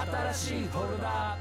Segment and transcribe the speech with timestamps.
[0.00, 1.36] 新しいフォルダ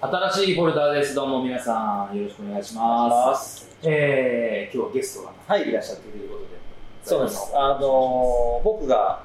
[0.00, 1.14] 新しいフォルダーです。
[1.14, 3.68] どうも皆さん、よろしくお願いします。
[3.82, 6.48] えー、今日はゲストが、はいいらっしゃっているということで。
[7.04, 7.52] そうです。
[7.54, 9.22] あのー僕が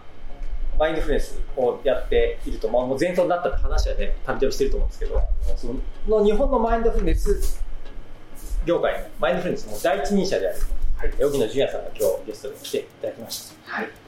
[0.77, 5.21] マインドフルネスをやっていると、まあ、もう前頭になったって話はね、たびたびしてると思うんですけど、
[5.55, 7.63] そのの日本のマインドフルネス
[8.65, 10.57] 業界のマインドフルネスの第一人者である、
[10.97, 13.71] はい、荻野純也さんが今日ゲストに来ていただきました。
[13.71, 14.02] はい。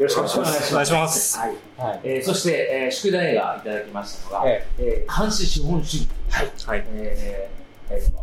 [0.00, 0.72] よろしくお願いします。
[0.72, 1.56] お願いしますはい。
[1.76, 2.00] はい。
[2.04, 6.08] えー、そして、えー、宿題がいただきましたのが、ええー、監視資本主義。
[6.30, 6.50] はい。
[6.66, 6.84] はい。
[6.94, 8.20] えー、えー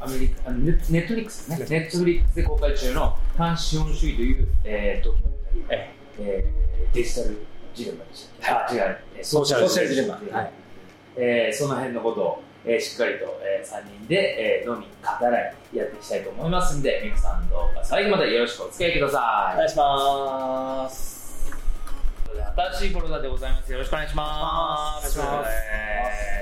[0.00, 1.56] アメリカ、あのネネットフリックスね。
[1.58, 5.64] ネットフリックスで公開中の監視資本主義という、えー、ドキュメンタリー。
[5.70, 10.52] ええー、デジタルジレンマでしたっけ、あ、違う、えーソーシャソーシャルジレンマはい
[11.16, 19.54] えーその辺のことを、えーしっかりと、えー、3人で、えー、飲み語らいやっていきたいと思いますんで、皆さんどうか最後までよろしくお付き合いください。
[19.54, 21.13] お願いします。
[22.34, 23.70] 新しいフォルダでございます。
[23.72, 25.18] よろしくお願いします。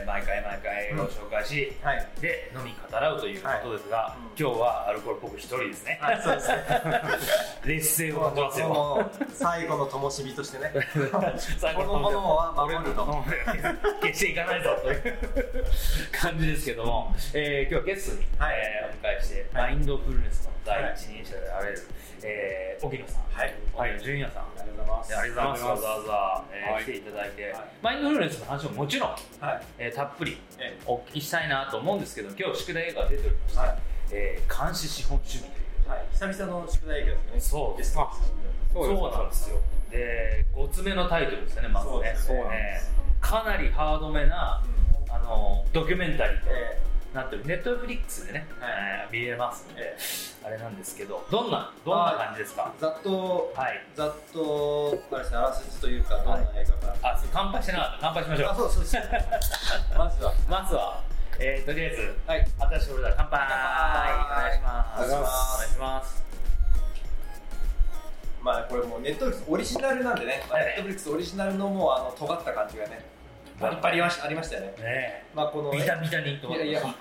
[0.07, 2.09] 毎回毎回ご紹介し、はい。
[2.21, 5.99] で飲み語らうということですが、うん今日はアルコールっぽく一人ですね。
[6.01, 6.57] はい、そうですね。
[7.65, 9.11] 劣勢を感じますよ。
[9.35, 10.73] 最後の灯火としてね、
[11.59, 13.05] 最後このものは守ると。
[14.01, 15.19] 消していかないぞという
[16.13, 21.79] 感じですけども、えー、今日はゲストに、はいえーお迎えして、マインドフルネスの第一人者であられる、
[22.23, 25.17] えー、荻野さん、はいはい、純也さん、ありがとうございます。
[25.17, 25.85] ありがとうございます。
[25.85, 27.63] わざわざ、えーはい来ていただいて、はい。
[27.83, 29.21] マインドフルネスの話ももちろん、はい。
[29.79, 33.79] えーたっぷりえお聞きしたいなと思うんですけど、今日宿題が出ておりまして、はい。
[34.13, 35.51] えー監視資本主義とい
[35.87, 35.91] う。
[35.91, 37.41] はい、久々の宿題映画ですね。
[37.41, 37.95] そうです。
[37.95, 38.13] か。
[38.73, 39.61] そうなんですよ。
[39.91, 41.93] で、5つ目のタイトルですよね、まずね。
[41.93, 42.41] そうですね。
[42.53, 44.61] えーかなりハードめな、
[45.09, 46.51] あのドキュメンタリーと。
[46.51, 46.77] え
[47.15, 49.97] なってる、ネットフリックスでね、はいえー見れますんーで、え
[50.47, 52.73] あれなんですけど、どんな、どんな感じですか？
[52.79, 53.81] ーざっと、はい。
[53.95, 56.97] ざっと、あれですね、あらすじというか、どんな映画か。
[57.03, 57.99] あ、そう乾杯してなかった。
[58.01, 58.57] 乾杯しましょあ、う。
[58.57, 58.97] そうそうです。
[59.99, 61.03] まずは、まずは、
[61.39, 62.47] えー、とりあえず、はい。
[62.71, 65.05] 新しい俺だ、乾杯お願いします。
[65.05, 66.23] お願いします
[68.43, 73.05] まあ、これもうネットフリックスオリジナルなんでね、ネットフリックスオリジナルのもう、あの、尖った感じがね、
[73.63, 74.75] バリバリありましたよね。
[74.79, 76.83] ねまあ、この、え、ビタビタにといやいや、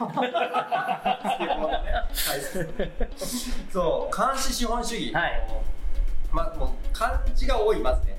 [3.71, 5.13] そう、監視資本主義。
[5.13, 5.47] はい。
[6.31, 8.17] まあ、もう漢字が多い、まずね。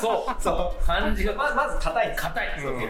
[0.00, 0.84] そう、そう。
[0.84, 1.32] 漢字が。
[1.34, 2.16] ままず硬い。
[2.16, 2.48] 硬い。
[2.60, 2.88] そうそうそう。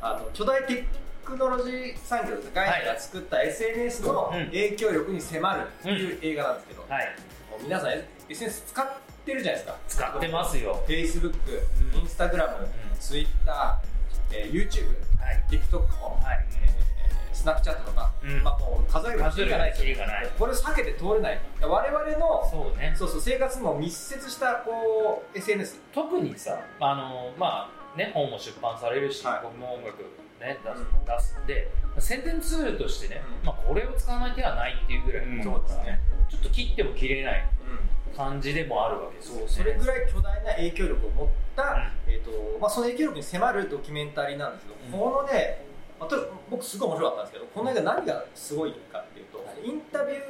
[0.00, 0.84] あの巨大テ
[1.24, 4.46] クノロジー産業ですガイが作った SNS のうん。
[4.46, 7.16] 影響力に迫るっていう映画なんですけど、もはい。
[7.60, 7.90] う皆さん
[8.28, 8.86] SNS 使っ
[9.26, 9.76] てるじゃないですか。
[9.88, 10.82] 使ってますよ。
[10.88, 11.34] Facebook、
[11.94, 12.00] うん。
[12.00, 12.68] Instagram、ん
[13.00, 13.80] Twitter、
[14.32, 14.86] えー YouTube、
[15.20, 15.44] はい。
[15.50, 16.46] TikTok も、はい。
[16.62, 18.42] えー、Snapchat とか、うん。
[18.42, 20.28] まあ、もう数える数えるきりがない。
[20.38, 21.40] これ避けて通れない。
[21.62, 22.94] 我々のそうね。
[22.96, 29.40] そうそう生活も密接したこう SNS 特にさ、あの、まあ、ね、本も出版されるし、はい。
[29.42, 30.02] 僕も音楽
[30.40, 31.04] ね、出すうん。
[31.04, 33.46] 出すんで、宣伝ツールとしてね、うん。
[33.46, 36.00] まあ、これを使わない手はないっていうぐらいのものそうですね。
[36.30, 37.48] ちょっと切っても切れない
[38.16, 39.44] 感じでもあるわけですよ、ね。
[39.46, 41.62] それぐらい巨大な影響力を持った、
[42.06, 42.12] うん。
[42.12, 45.12] えーとまあ、その影響力に迫るドキュメンタリーなんですけど、うん。
[45.12, 45.64] このね、
[45.98, 46.16] まあ、と
[46.50, 50.20] 僕すごい面白かったんですけどこの映画何がすごいかっていうと、インタビュー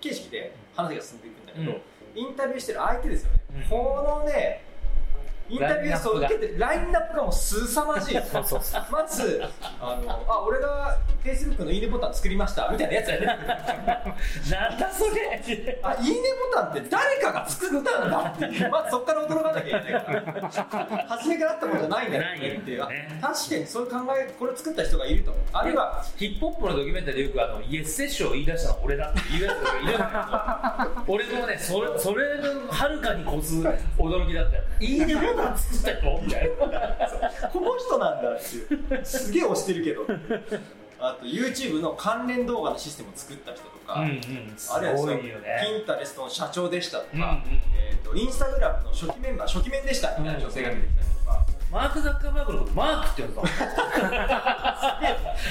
[0.00, 1.82] 形式で話が進んでいくんだけど、うん。
[2.14, 3.68] インタビューしてる相手ですよね、うん。
[3.68, 4.62] このね
[5.48, 8.20] インタビューを受けてラインナップがもう凄まじい。
[8.30, 8.84] そうそうそう。
[8.90, 9.42] まず
[9.80, 12.68] あのあ俺が Facebook のいいねボタン作りました。
[12.70, 13.26] みたいなやつやね。
[13.26, 15.80] なんだそれ。
[15.82, 16.16] あいいね
[16.52, 18.68] ボタンって誰かが作ったんだって。
[18.68, 21.06] まずそこから驚かなきゃいけないから。
[21.08, 22.22] 初めからあったことじゃないんだよ。
[22.40, 23.20] ねっていう、ね。
[23.22, 28.74] あ確かにそういう考えこれ作った人がいるとあるいはヒップホップのドキュメンタリーでよくあのイエスセッションを言い出したの。
[28.76, 33.62] は俺だって言うやつがいるんだけど俺もねそれそれのはるかに越す
[33.98, 34.62] 驚きだったよ。
[34.80, 37.48] いいねボった人みたいな。
[37.48, 39.04] この人なんだっていう。
[39.04, 40.06] すげえ押してるけど。
[40.98, 44.20] あと YouTube の関連動画のシステムを作った人とか、うんうん。
[44.56, 47.42] すあるいはそのねピンタレストの社長でしたとか、うんうん
[47.76, 53.48] えー、とインスタグラムの初期メンバー初期面でしたみたいな女性が出てきたりとか、マーク・ザッカーバーグのことマークって呼んだの？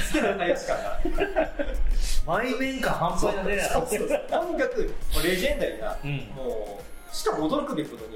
[0.02, 1.00] すげえ仲良し感が
[2.26, 8.15] 前面感半端なねそうそうそうとにかくレジェンダリーな、うんもうしかも驚くべきことに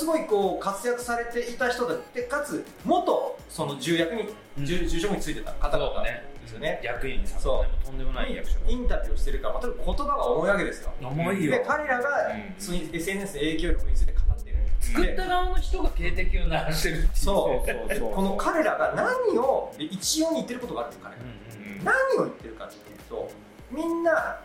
[0.00, 4.22] すごいこう活躍されていた人だってかつ元その重役に、
[4.58, 4.64] うん。
[4.64, 7.54] 重重職についてた方々ですよね、役員さんそう。
[7.56, 10.90] もとんでもない役所インタビューをしてるから、まあ、言葉が重いわけですよ。
[11.02, 11.52] 重いよ。
[11.52, 12.96] で彼らが、うん。
[12.96, 14.56] SNS の影響力について語ってる。
[14.80, 17.08] 作った側の人が警笛を鳴らしてるっていう。
[17.12, 17.94] そう。
[17.94, 21.20] そうこの彼らが何をで一応に言ってることがあるんです彼ら。
[21.20, 23.30] うんうん何を言ってるかっていうと
[23.70, 24.40] みんな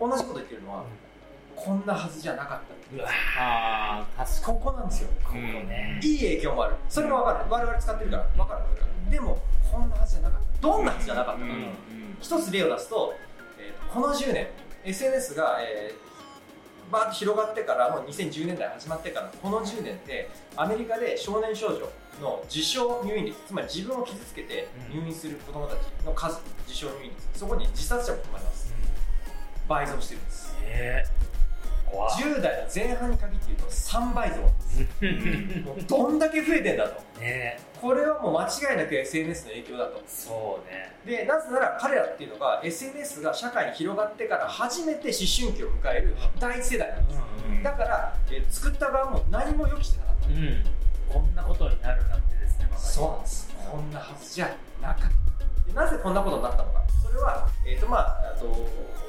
[0.00, 0.84] 同じこと言ってるのは
[1.64, 2.58] こんなはずじゃなかっ
[2.90, 3.08] たうわ
[3.38, 5.08] ああ確かここなんですよ。
[5.22, 6.00] ここね。
[6.02, 6.74] いい影響もある。
[6.88, 7.50] それも分かる。
[7.50, 9.38] 我々使ってるから分かるでも
[9.70, 10.62] こんなはずじゃなかった。
[10.62, 11.46] どんなはずじゃなかったか、
[12.20, 13.14] 一つ例を出すと、
[13.58, 14.46] えーこの10年
[14.84, 16.08] SNS が、えー
[16.90, 21.80] バーッと広がってからもう2010年代始まってからこの10年ってアメリカで少年少女
[22.22, 28.72] の自傷入院率つまり自分を傷つけて入院する子どもたちの数自傷入院率そこに自殺者も含まれます。
[29.68, 30.56] 倍増してるんです。
[30.64, 31.27] えー、
[31.90, 32.10] 怖っ。
[32.10, 34.36] 10代の前半に限って言うと3倍増
[35.86, 37.20] どんだけ増えてんだと。
[37.20, 37.58] ね。
[37.80, 40.02] これはもう間違いなく SNS の影響だと。
[40.06, 40.92] そうね。
[41.06, 45.12] でなぜなら彼らっていうのが SNS が社会に広がってから初めて思
[45.48, 50.64] 春期を迎える第一世代なんです、うんだから、えー作った側も何も予期してなかった、うん。
[51.08, 53.56] こんなことになるなんてですねまそうなんです。
[53.70, 55.08] こんなはずじゃなかった。
[55.08, 56.80] でなぜこんなことになったのか
[57.20, 58.46] は、えーとまあ、あと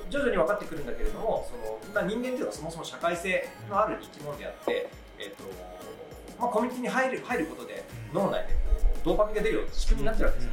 [0.09, 4.89] 徐々に分かってくるんだけれどもその、まあ、人間っていうのはそもそも社会性のある生き物であって、
[5.19, 5.43] えーと
[6.39, 7.83] まあ、コミュニティに入る入ることで
[8.13, 8.59] 脳内でこ
[8.95, 10.51] うドーパミンが出るような仕組みになってるわけですよ、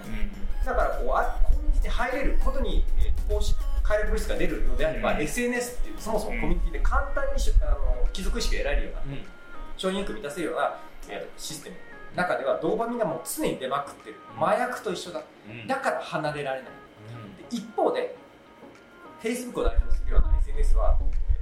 [0.66, 5.22] だからこうあコミュニティに入れることに、えー、こうし快楽物質が出るのであれば、うん。
[5.22, 9.22] SNS っていうそもそもコミュニティで簡単にしあの貴族意識が得られるようなうん。
[9.76, 10.76] 承認欲満たせるような、
[11.08, 11.76] えーシステム
[12.16, 14.16] の中ではドーパミンがもう常に出まくってる。
[14.40, 15.22] 麻薬と一緒だ。
[15.48, 15.66] うん。
[15.68, 16.70] だから離れられない
[17.50, 18.16] 一方で
[19.22, 20.98] Facebook を代表するような SNS は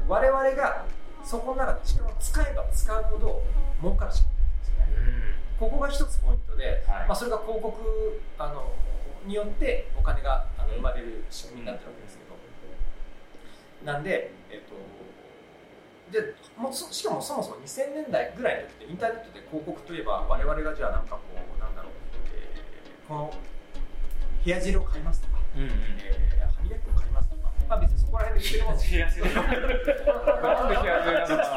[0.08, 0.84] 我々が
[1.22, 3.42] そこの中で時間を使えば使うほど
[3.80, 5.34] 儲かる仕組みなんですよね。
[5.58, 7.08] ここが一つポイントで、はい。
[7.08, 8.72] まあ、それが広告あの
[9.26, 12.34] によってお金があの生まれる仕組みになってるわけですけど。
[13.84, 14.74] なんで、えっと
[16.10, 21.92] でもしかもそもそも2000年代ぐらいの時ってインターネットで広告といえば我々がじゃあなんかこうなんだろう、
[22.34, 23.34] えーこの
[24.44, 27.28] ヘアジェルを買いますとか、うんうんえー歯磨き粉を買います。
[27.30, 29.44] とか、まあ、別にそこら辺で言ってるもんです東ない
[30.04, 31.54] たのか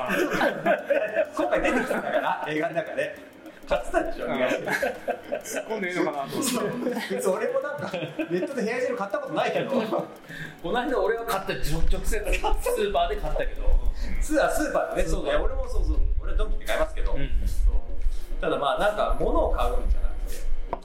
[1.38, 3.18] 今回出てきたんだから映画の中で
[3.68, 6.64] 買ってたでしょ、突っ込んでいいのかなと思ってそう
[7.12, 8.00] 別に俺もなんかネ
[8.40, 13.68] ットでヘアジェル買ったことないけどこの間俺は買った直直接スーパーで買ったけど。
[14.22, 15.44] スースーパーでねそうだよ。
[15.44, 17.18] 俺もそうそう俺はドンキで買いますけど、
[18.40, 20.38] ただまあなんか物を買うんじゃなくて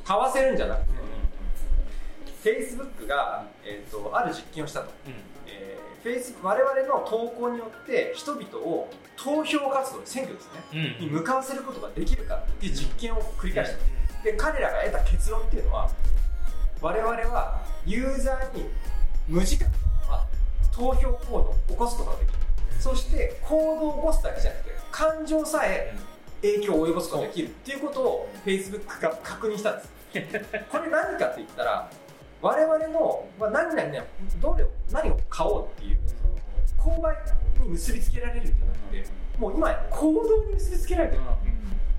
[0.05, 0.87] 買わせるんじゃなくて、
[2.43, 4.91] Facebook が、えー、とある実験をしたと、
[5.47, 11.07] えー、Facebook 我々の投稿によって人々を投票活動選挙ですね、うん。
[11.07, 15.91] に向かわせることができるかっていう実験を繰り返した、で彼らが得た結論っていうのは
[16.81, 18.65] 我々はユーザーに
[19.29, 19.79] 無自覚の
[20.11, 20.27] まま
[20.73, 22.35] 投票行動を起こすことができる。
[22.81, 25.95] そして行動を起こすだけじゃなくて感情さえ
[26.43, 29.93] 影響を及ぼすことができるっていうことを Facebook が確認したんです。
[30.71, 31.89] これ何かって言ったら
[32.43, 34.03] 我々の、まあ、何々ね
[34.41, 35.99] どれを何を買おうっていう
[36.77, 37.17] 購買
[37.63, 39.05] に結びつけられるんじゃなくて
[39.39, 41.23] もう今や行動に結びつけられてる。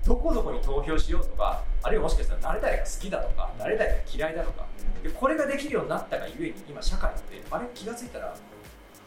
[0.04, 4.66] どこどこに投票しようとかあるいはもしかしたら誰々が好きだとか誰々が嫌いだとか
[5.02, 8.36] でこれができるようになったがゆえに今社会ってあれ気が付いたら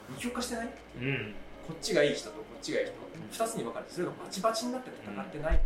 [0.09, 0.69] 二極化してない？
[0.99, 1.35] うん。
[1.67, 2.87] こっちがいい人とこっちがいい
[3.31, 3.43] 人。
[3.43, 5.61] 2つに分かれてそれがバチバチになって戦ってない、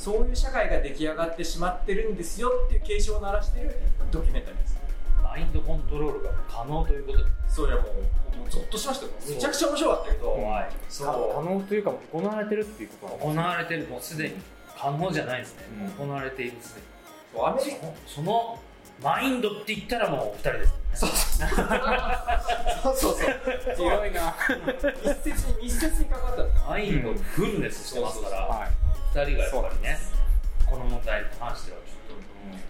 [0.00, 3.76] そういう社会が出来上がってしまってるんですよっていう警鐘を鳴らしてる
[4.10, 4.78] ドキュメンタリーです。
[5.22, 7.92] マインドコントロールが可能ということでそれはもう
[8.38, 9.12] もうゾッとしましたよ。
[9.28, 10.30] めちゃくちゃ面白かったけど。
[10.30, 10.68] 怖い。
[10.88, 14.36] そ可う能というか行われてるっていうこと行われてるもうすでに。
[14.74, 15.64] 可能じゃないですね、
[15.98, 16.08] うん。
[16.08, 16.86] 行われているすでに
[17.34, 17.76] そうアメリカ。
[18.06, 18.58] その
[19.02, 20.80] マインドって言ったらもうお二人です。
[20.94, 21.48] そうそう。
[22.96, 23.26] そうそ
[23.72, 24.34] う強いな。
[25.04, 28.48] 密接に密接に関わったんですマインドフルネスしてますから、
[29.14, 29.98] はい二人がやっぱりね
[30.66, 32.20] この問題に関してはちょっ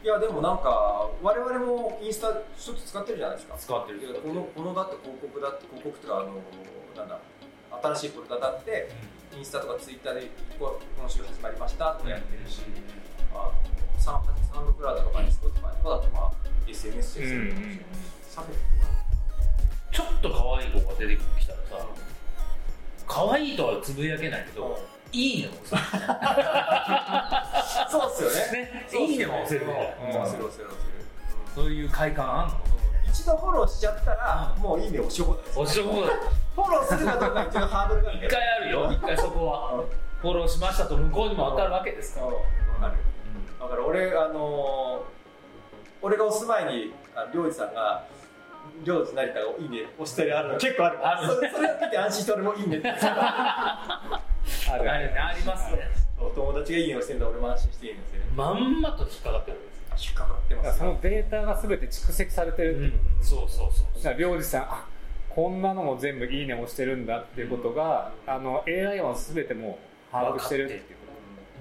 [0.03, 3.55] いやでもなんか我々もインスタちょっと使ってるじゃないですか。
[3.55, 4.01] と使ってる。
[4.25, 6.41] このこのだって広告だって広告っていうかあの
[6.97, 7.21] なんだ
[7.95, 8.89] 新しいフォルダだって
[9.37, 12.63] インスタとかツイッターでこう今週始まりましたとかやってるし、
[13.33, 13.53] あの
[14.01, 16.33] サン SoundCloud とかに Spotify とかだとまあ
[16.67, 17.25] SNS ですよ。
[17.29, 17.81] ね、うんうん。
[18.27, 18.57] サフェ
[19.93, 21.87] ちょっと可愛い子が出てきたらさ
[23.07, 24.81] 可愛いとはつぶやけないけど、
[25.13, 25.55] いいねも。
[25.65, 26.03] 押せる
[27.91, 28.87] そうっすよね。
[28.93, 29.43] いいねも。
[29.43, 30.71] 押せる押せる押せる
[31.55, 32.55] そういう快感あんの？
[33.09, 36.11] 一度フォローしちゃったら、もういいね押し放題押し放題。
[36.55, 38.93] フォローするかどうか一応ハードルが一回あるよ。
[38.93, 39.85] 一回そこは。
[40.21, 42.95] フォローしましたと向こうにも分かるわけですから、わかる。
[43.59, 45.11] だから俺あのー
[46.03, 48.05] 俺が押す前にあの領事さんが
[48.85, 50.59] 領事成田がいいね押したりあるの。
[50.59, 52.79] 結構あるあるそれそれを見て安心して俺もいいね。
[52.79, 53.99] ってあ
[54.79, 54.91] る。
[54.91, 55.89] あれねありますね。
[56.19, 59.57] そう友達がいいね押してんだ俺も安心していいね押してるまんまと引っかかってる。
[59.57, 64.87] わけです引っかかってますそのデータが全て蓄積されてる、うんそうそうそうだから領事さんあ
[65.29, 69.79] こんなのも全部いいねをしてるんだっていうことが、あの AI は全ても
[70.11, 70.87] う把握してるっていうこ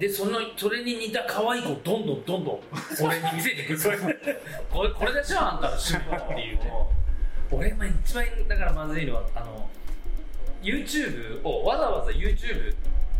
[0.00, 2.60] でそのそれに似た可愛い子をどんどんどんどん
[3.04, 4.20] 俺に見せてくる。
[4.72, 6.58] これこれでしょあんたの趣味はっていう
[7.50, 9.68] 俺が一番だからまずいのはあの
[10.62, 12.74] YouTube をわざわざ YouTube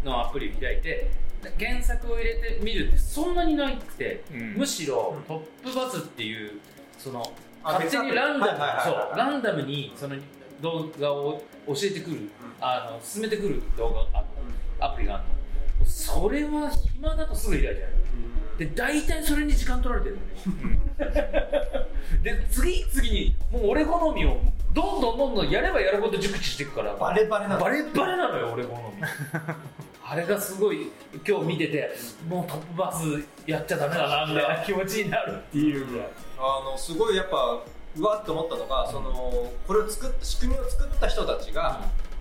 [0.05, 1.11] のアプリを開いて
[1.59, 4.55] 原作を入れてみるってそんなになくて、うん。
[4.59, 5.23] むしろうん。
[5.25, 6.61] トップバズっていう
[6.99, 7.23] その
[7.63, 10.17] あ勝手にランダムランダムにその
[10.61, 15.25] 動画を教えてくる、あの進めてくる動画あのアプリがある
[15.81, 15.87] の。
[15.87, 18.00] それは暇だとすぐ開いちゃう
[18.61, 20.19] で大体それに時間取られてる。
[22.23, 24.39] で次々にもう俺好みを
[24.75, 26.95] どんどんどんどんやればやるほど熟知していくから。
[26.95, 27.61] バレバレなの。
[27.61, 29.03] バレバレなのよ俺好み。
[30.05, 30.91] あれがすごい
[31.27, 31.91] 今日見てて
[32.29, 33.05] もうトップバス
[33.47, 36.09] やっちゃダメだなみたいな気持ちになるっていうぐらい。
[36.37, 37.63] あのすごいやっぱ
[37.97, 41.81] うわっと思ったのがそのこれを作った仕組みを作った人たちが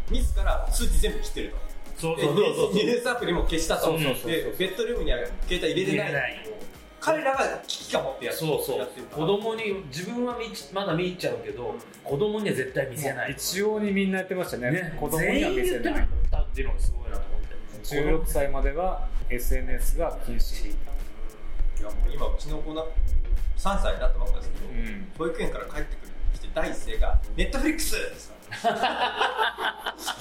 [0.10, 1.58] 自ら数値全部切ってると。
[1.58, 1.69] で
[2.00, 2.34] そうそう。
[2.36, 4.32] そうそうニュースアプリも消したとそうそうそうそう。
[4.32, 6.14] でベッドルームには携帯入れてない。
[6.14, 6.50] ない。
[7.02, 8.88] 彼らが危機感持ってやってそうそう。
[9.12, 13.32] 子供に自分は見ちまだ見ちゃうけど子供には絶対見せない。
[13.34, 14.72] 一様にみんなやってましたね。
[14.72, 14.98] ね。
[15.00, 15.94] 子供には見せない。
[15.94, 17.50] ってたっていうのがすごいなと思って。
[17.84, 20.76] 16歳までは SNS が禁止、い
[21.82, 22.82] やもう今うちの子な
[23.58, 25.12] 3歳になったばっかですけど、うん。
[25.18, 28.34] 保育園から帰ってくる来て第一声が「ネットフリックス!」です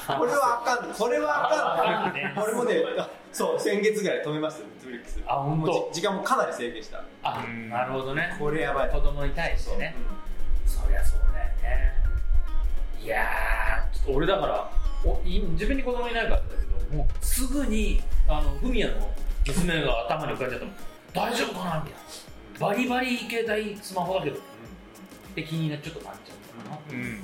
[0.06, 5.20] これはあかんこれはあかんね俺もねあそう先月ぐらい止めましたネットフリックス。
[5.26, 7.04] あ本当もうじ時間もかなり制限した。
[7.22, 7.68] あうん。
[7.68, 8.34] なるほどね。
[8.38, 8.90] これやばい。
[8.90, 9.94] 子供に対してね。
[10.66, 11.92] そりゃそうだよね。
[13.02, 14.70] いやーちょっと俺だから
[15.04, 16.54] おい自分に子供いないからだけ
[16.90, 19.10] どもうすぐにあのフミヤの
[19.46, 20.74] 娘が頭に浮かんじゃったもん。
[21.12, 22.00] 大丈夫かなみたい
[22.60, 22.66] な。
[22.66, 24.36] バリバリ携帯スマホだけど。
[24.36, 24.40] っ
[25.34, 27.20] て気になちょっとなっちゃうかな、うん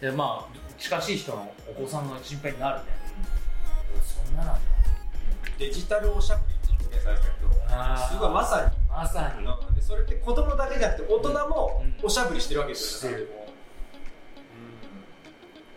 [0.00, 2.84] でまあ近しい人のお子さんが心配になるね。
[4.02, 4.60] そんななんだ。
[5.58, 7.48] デジタルおしゃべりって表現されてたけど
[8.12, 8.88] すごいまさに。
[8.88, 9.44] まさに。
[9.46, 12.06] うんでそれって子供だけじゃなくて大人もうん。
[12.06, 13.18] おしゃべりしてるわけですよね。
[13.18, 13.46] してる。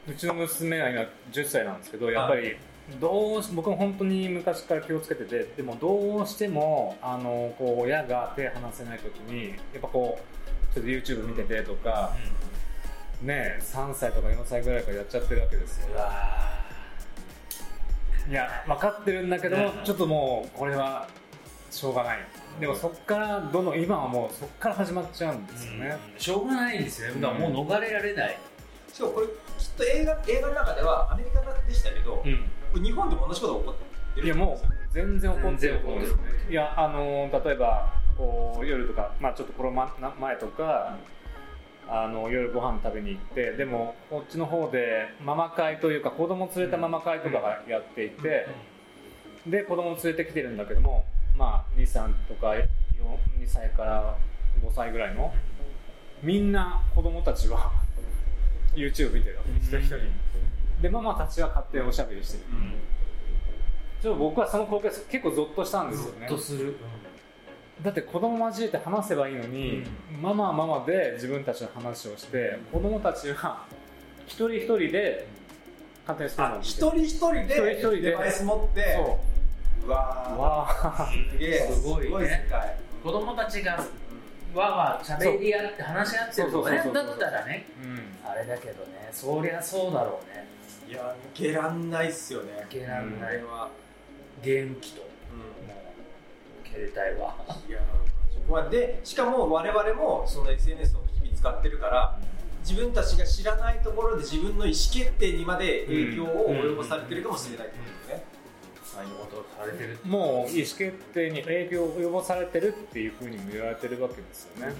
[0.09, 2.57] うちの娘は今10歳なんですけどやっぱり
[2.99, 12.15] どうし僕も本当に昔から気をつけててでもどうしてもあのこう親が手離せない時にやっぱこうちょっと YouTube 見ててとか、
[13.21, 15.89] ね3歳とか4歳ぐらいからやっちゃってるわけですよ。
[18.29, 21.07] いや分かってるんだけども、うんちょっともうこれは
[21.71, 22.19] しょうがない。
[22.59, 26.19] でもそっからどんどん今はもうそっから始まっちゃうんですよね、うん。
[26.19, 28.37] しょうがないんですよね、だからもう逃れられない、
[28.91, 29.33] しかもこれきっ
[29.77, 40.97] と映画映画の中ではアメリカでしたけど、こん、れ日本でも同じことが起こってるいやもう全然怒ってると思うんですよねいやあの例えばこう夜とかまあちょっとコロナ前とか、
[41.91, 48.47] あの夜ご飯食べに行ってでもこっちの方でママ会というか子供連れたママ会とかがやっていて、
[49.47, 51.05] で子供連れてきてるんだけども
[51.35, 52.67] まあ23とか2
[53.47, 54.17] 歳から
[54.61, 55.33] 5歳ぐらいの
[56.21, 57.71] みんな子供たちは
[58.75, 59.51] YouTube 見てるわけ。
[59.57, 59.97] 一人一人
[60.81, 62.43] でママたちは勝手におしゃべりしてる。
[64.01, 66.27] ちょっと僕はその光景結構ゾッとしたんですよね。
[66.27, 66.77] とする、
[67.83, 69.83] だって子供交えて話せばいいのに、
[70.21, 73.65] ママはママで自分たちの話をして子供たちは
[74.27, 75.27] 一人一人で
[76.05, 78.01] 勝手にそういうの一人一人で一人一人で。
[78.01, 79.89] デバイス持ってそう。
[79.89, 80.35] わー。
[80.35, 81.71] わあすげえ。
[81.71, 82.45] すごいね。
[82.45, 82.77] 世界。
[83.03, 83.85] 子供たちが
[84.53, 86.51] わわ喋り合って話し合ってる。
[86.51, 87.65] とかねだったらね。
[87.81, 88.29] うん。
[88.29, 89.09] あれだけどね。
[89.11, 90.47] そりゃそうだろうね。
[90.89, 92.65] いや抜けらんないっすよね。
[92.69, 93.69] いけらんこない、れは、
[94.43, 95.08] ゲーム機と
[96.71, 97.35] 携帯は。
[97.67, 97.79] いや
[98.31, 102.19] そこはでしかも我々もその SNS を日々使ってるから
[102.67, 108.23] 自分たちが知らないところで自分の意思決定にまで影響を及ぼされてるかもしれないってことですね、
[108.83, 114.73] そういうことされてるもう意思決定に影響を及ぼされてるっていうふうにも言われてるわけですよね、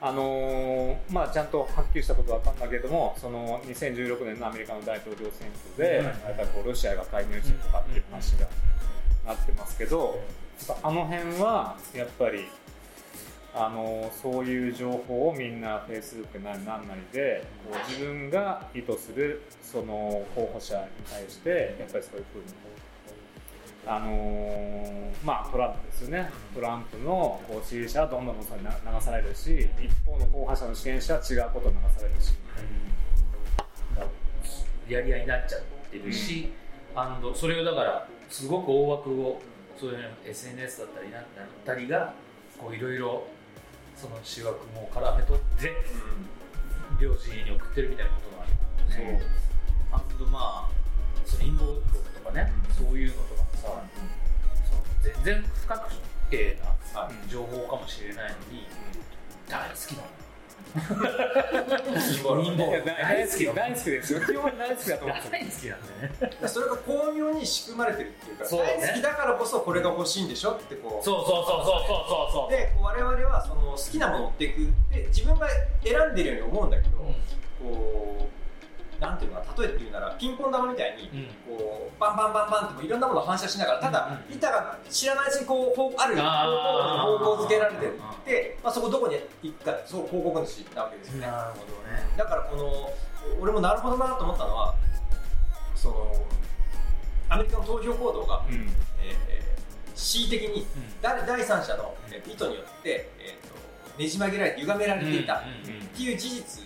[0.00, 6.04] あのーまあ、ちゃんとはっきりしたことは分かんないけれどもその2016年のアメリカの大統領選挙で、うん。
[6.06, 8.48] やっぱりこうロシアが介入してるとかっていう話が
[9.26, 10.18] なってますけど、
[10.82, 12.46] あの辺はやっぱり、
[13.54, 22.44] あのーそういう情報をみんな Facebook なりなんなりでこう自分が意図するその候補者に対してやっぱりそういうふうに
[23.86, 32.34] あのーまあトランプですよね、トランプのこう支持者はどんどんそれに流されるし、一方の候補者の支援者は違うことを流されるし、
[34.88, 36.52] やり合いになっちゃってるし、
[36.94, 39.40] アンドそれをだからすごく大枠を
[39.80, 41.24] そういう SNS だったりなっ
[41.64, 42.12] たりが
[42.58, 43.26] こういろいろ
[43.96, 45.72] その思惑も絡め取って
[47.00, 48.52] 両親に送ってるみたいなことがある
[48.92, 49.04] そう。
[49.04, 49.22] ね
[49.90, 50.80] あとまあ
[51.24, 53.84] その陰謀論とかね、そういうのとかもさ、
[54.68, 55.90] その全然不確
[56.28, 56.58] 定
[56.94, 57.30] なはい。
[57.30, 58.66] 情報かもしれないのに、
[59.48, 60.08] 大好きなの
[60.70, 60.78] 大
[63.28, 64.20] 好き大好きですよ。
[64.20, 66.10] 基本大好きだと思って大好きなんだよ
[66.40, 66.48] ね。
[66.48, 68.56] それが巧妙に仕組まれてるっていうか大好
[68.94, 70.52] きだからこそこれが欲しいんでしょ？
[70.52, 71.04] ってこう。
[71.04, 71.52] そうそうそうそうそ
[72.28, 72.50] うそう。
[72.50, 74.72] でこう我々はその好きなものを追っていく。
[74.92, 75.48] で自分が
[75.82, 77.14] 選んでるように思うんだけど、こ
[78.28, 78.30] う
[79.00, 81.08] なんていうのかな例えて言うならピンポン玉みたいに、
[81.48, 81.56] うん。
[81.56, 87.92] こうバンバンバンバンっていろんなものを反射しながらただ、うん板が知らないうちにこう方ある方向に方向づけられてる
[88.26, 91.26] で、まあ、そこどこに行くかってそう広告主なわけですよね。
[91.26, 92.08] なるほどね。
[92.16, 92.92] だからこの
[93.40, 94.74] 俺もなるほどなと思ったのは
[95.74, 96.12] その
[97.28, 98.68] アメリカの投票行動が、うん。
[99.02, 99.40] えー
[100.00, 100.66] 恣意的に
[101.02, 105.42] 誰第三者のえー意図によって、えー、とねじ曲げられて歪められていたっ
[105.94, 106.62] ていう事実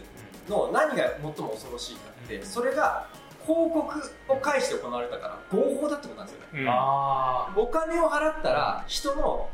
[0.49, 3.07] の何が最も恐ろしいかって、うんそれが
[3.47, 6.63] 広告を介して行われたから合法だってことなんですよね。
[6.63, 6.69] うん。
[6.69, 9.51] あお金を払ったら人の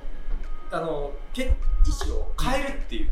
[0.71, 1.47] あのけ意
[2.09, 3.11] 思を変えるっていう。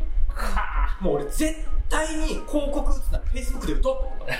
[1.01, 1.53] もう俺絶
[1.89, 3.17] 対に広告打つな。
[3.17, 3.91] ら Facebook で打とうと。
[3.91, 4.33] 思った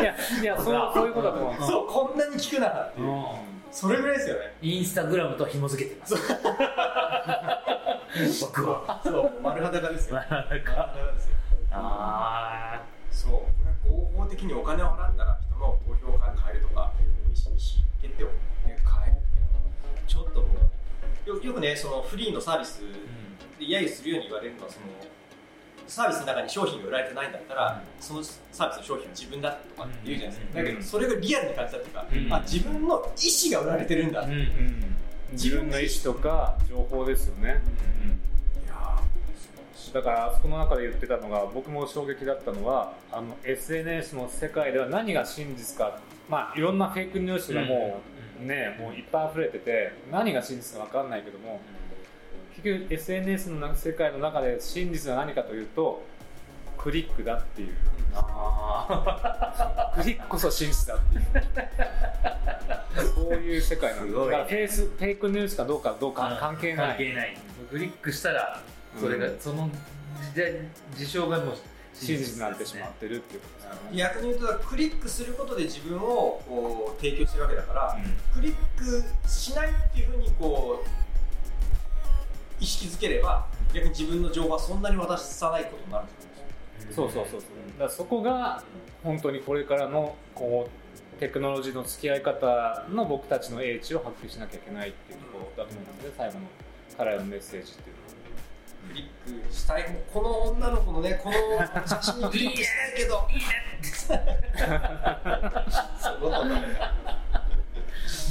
[0.00, 0.64] いやいやそう
[0.94, 1.54] そういうことだと思う。
[1.54, 3.08] んですそうこんなに聞くならっていう。
[3.08, 3.24] うん。
[3.72, 4.54] それぐらいですよね。
[4.62, 6.14] インスタグラムと紐付けてます。
[8.46, 9.00] 僕は。
[9.02, 10.14] そう丸裸ですよ。
[10.30, 11.34] 丸か裸ですよ。
[11.72, 13.32] あそう
[14.24, 17.56] 法的にお金を払ったら人の投票を変えるとか意思
[18.00, 18.32] 決定を、ね、
[18.66, 20.48] 変えるっていうのはちょっとも
[21.26, 22.80] うよよくねそのフリーのサービス
[23.58, 24.86] で揶揄するように言われるのはその
[25.86, 30.64] サービスの中に商品が売られてないんだったら、そのサービスの商品は自分だとかって言うじゃないですか、うん。
[30.64, 32.32] だけどそれがリアルに感じたっていうか、うん。
[32.32, 34.32] あ自分の意思が売られてるんだ、いうん。
[34.32, 34.96] うん。
[35.32, 37.48] 自分の意思とか情報ですよね。
[37.48, 37.56] や
[39.94, 46.00] だからそこの中で言ってたのが僕も衝撃だったのはあの SNS の世界では何が真実か。
[46.28, 48.00] まあいろんなフェイクニュースがも
[48.42, 51.60] うね、もういっぱい溢れてて何が真実か分かんないけども
[52.56, 56.02] 結局 SNS の世界の中で真実は何かというと
[56.76, 57.74] クリックだっていう。
[58.16, 61.24] あ クリックこそ真実だっていう。
[63.14, 64.30] そういう世界なんですすごい。
[64.32, 66.88] だからフェイスフェイクニュースかどうかどうか関係ない。
[66.88, 67.36] 関係ない。
[67.70, 68.60] クリックしたら
[69.00, 69.70] それが、うんその
[70.32, 70.52] 時代
[70.96, 71.56] 事象がもう
[71.92, 77.96] 真実になってしまってるっていうことですよね逆に言うとクリックすることで自分をこう提供してるわけだから、
[78.34, 80.88] クリックしないっていうふうにこう
[82.62, 86.32] 意識づければ逆に自分の情報はそんなに渡さないことになるってこ
[86.82, 87.10] とですよ。
[87.10, 87.50] そうそうそうそう。
[87.72, 88.62] だからそこが
[89.02, 90.68] 本当にこれからのこ
[91.16, 96.40] うテクノロジーの付き合い方の僕たちの英知を発揮しなきゃいけないっていうところだと思うんで最後の
[96.96, 97.96] 彼らのメッセージっていう
[98.88, 99.86] クリックしたい。
[100.12, 101.36] この女の子のねこの
[101.86, 103.26] 写真にクリックしたいけど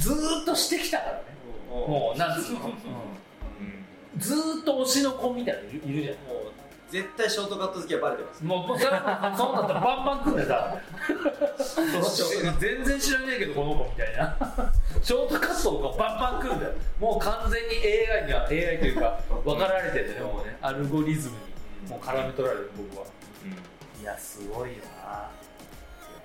[0.00, 1.22] ずーっとしてきたからね。
[1.68, 2.72] もうなんつうの、
[4.18, 6.16] ずーっと推しの子みたいなのいるじゃん。
[6.28, 6.43] もう
[6.94, 8.44] 絶対ショートカット好きはバレてます。
[8.44, 10.78] もうもうそれはそうなったらバンバン組んでさ
[12.60, 14.36] 全然知らねえけどこの子みたいな。
[15.02, 16.66] ショートカットをバンバン組んで
[17.00, 17.74] もう完全に
[18.14, 20.56] AI には AI というか分かられててねもうね。
[20.62, 21.34] アルゴリズム
[21.82, 23.06] にもう絡め取られる僕は。
[24.00, 25.30] いやすごいよな。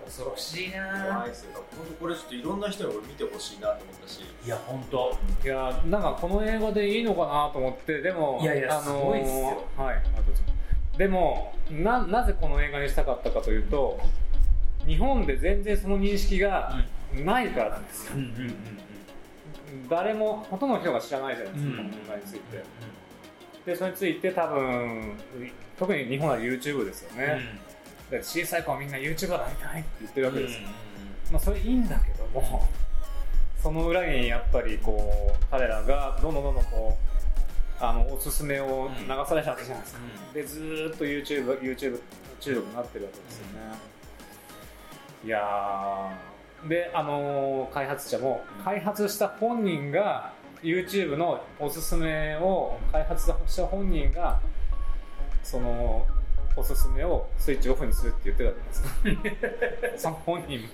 [0.05, 1.03] 恐ろしいな。
[1.03, 1.63] 怖いですよ。
[1.75, 4.21] 本当これちょっといろんな人に俺見てほしいなと思ったし。
[4.45, 5.17] いや本当。
[5.43, 9.63] いやなんかこの映画でいいのかなと思ってでもいやいやあのーすごいっすよ。
[9.75, 9.95] はい。
[9.95, 10.43] あどうぞ
[10.99, 13.99] でもななぜこの映画にしたかったかというと
[14.85, 16.83] 日本で全然その認識が
[17.15, 18.55] ないからなんですよ、うんうんうん
[19.87, 21.77] 誰もほとんどの人が知らないじゃないですか、うん。
[21.77, 22.63] この問題について。
[23.67, 25.13] でそれについて多分
[25.77, 27.39] 特に日本は YouTube ですよね、
[28.09, 30.55] で小さい子はみんな YouTuber になりたいって言ってるわけです。
[30.55, 30.67] よ、
[31.31, 32.67] まあ、それいいんだけども
[33.61, 37.18] その裏にやっぱりこう彼らがどんどんどんどんこう
[37.81, 39.99] あのおすすめを流されたわけじゃないですか、
[40.33, 41.99] でずーっと YouTube, YouTube
[42.39, 43.53] 中毒になってるわけですよね、
[45.25, 46.67] いやー。
[46.67, 54.41] であのー開発者も開発した本人が YouTube のおすすめを開発した本人が
[55.41, 56.05] その
[56.57, 60.09] おすすめをスイッチオフにするって言ってたじゃないですか。
[60.09, 60.67] その本人も。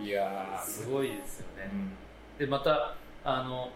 [0.02, 0.66] いやー。
[0.66, 1.70] すごいですよね。
[1.70, 1.96] うん。
[2.38, 3.70] でまたあの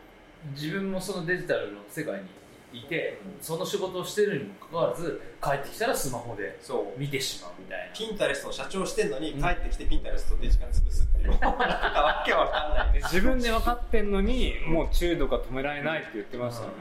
[0.53, 2.27] 自分もそのデジタルの世界に
[2.73, 7.01] いてその仕事をしてるにもかかわらず帰ってきたらスマホでそう。
[7.01, 7.95] 見てしまうみたいな。
[7.95, 16.75] ピンタレストの社長してんのに帰ってきてピンタレストで時間潰すっていう なんかわけわかんないで自分で分かってんのにもう中毒が止められないって言ってましたよね、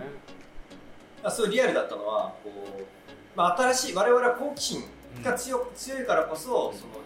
[1.24, 2.84] まあ、すごいリアルだったのはこう、
[3.36, 4.84] まあ、新しい我々は好奇心
[5.24, 7.02] が強強いからこそその、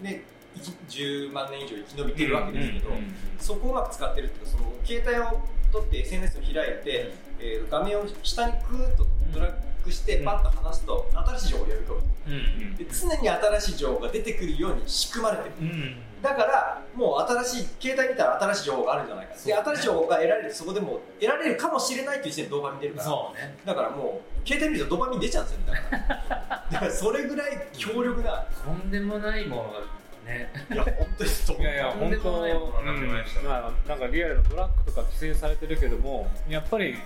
[0.00, 0.24] ね、
[0.56, 2.90] 生き10万年以上生き延びてるわけですけど、
[3.38, 5.40] そこをうまく使ってるっていうかその携帯を
[5.72, 6.54] 取って SNS を開い
[6.84, 9.52] て、えー画面を下にクーッとドラッ
[9.84, 10.24] グしてうん。
[10.24, 12.76] パッと離すと新しい情報をやるとうん。
[12.76, 15.52] で常に新しい情報が出てくるように仕組まれてる。
[15.60, 15.96] うん。
[16.20, 19.34] だからもう新しい携帯見たら新しい情報があるんじゃないか。
[19.34, 23.56] で新しい情報が得られるそこでもう得られるかもしれないっていう時点でドーパミン出るからそうね。
[23.64, 26.66] だからもう携帯見るとドーパミン出ちゃうんですよねだから。
[26.72, 29.80] だからそれぐらい強力なとんでもないものが
[30.28, 30.52] ね。
[30.70, 31.60] いや本当にそう。
[31.60, 33.40] いやいや本当もないものになってました。
[33.40, 33.46] うん。
[33.46, 36.96] まあなんかリアルのドラッグとか規制されてるけどもやっぱり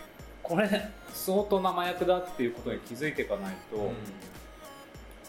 [0.42, 0.68] これ
[1.14, 3.92] 相当な麻薬だっていうことに気づいていかないと、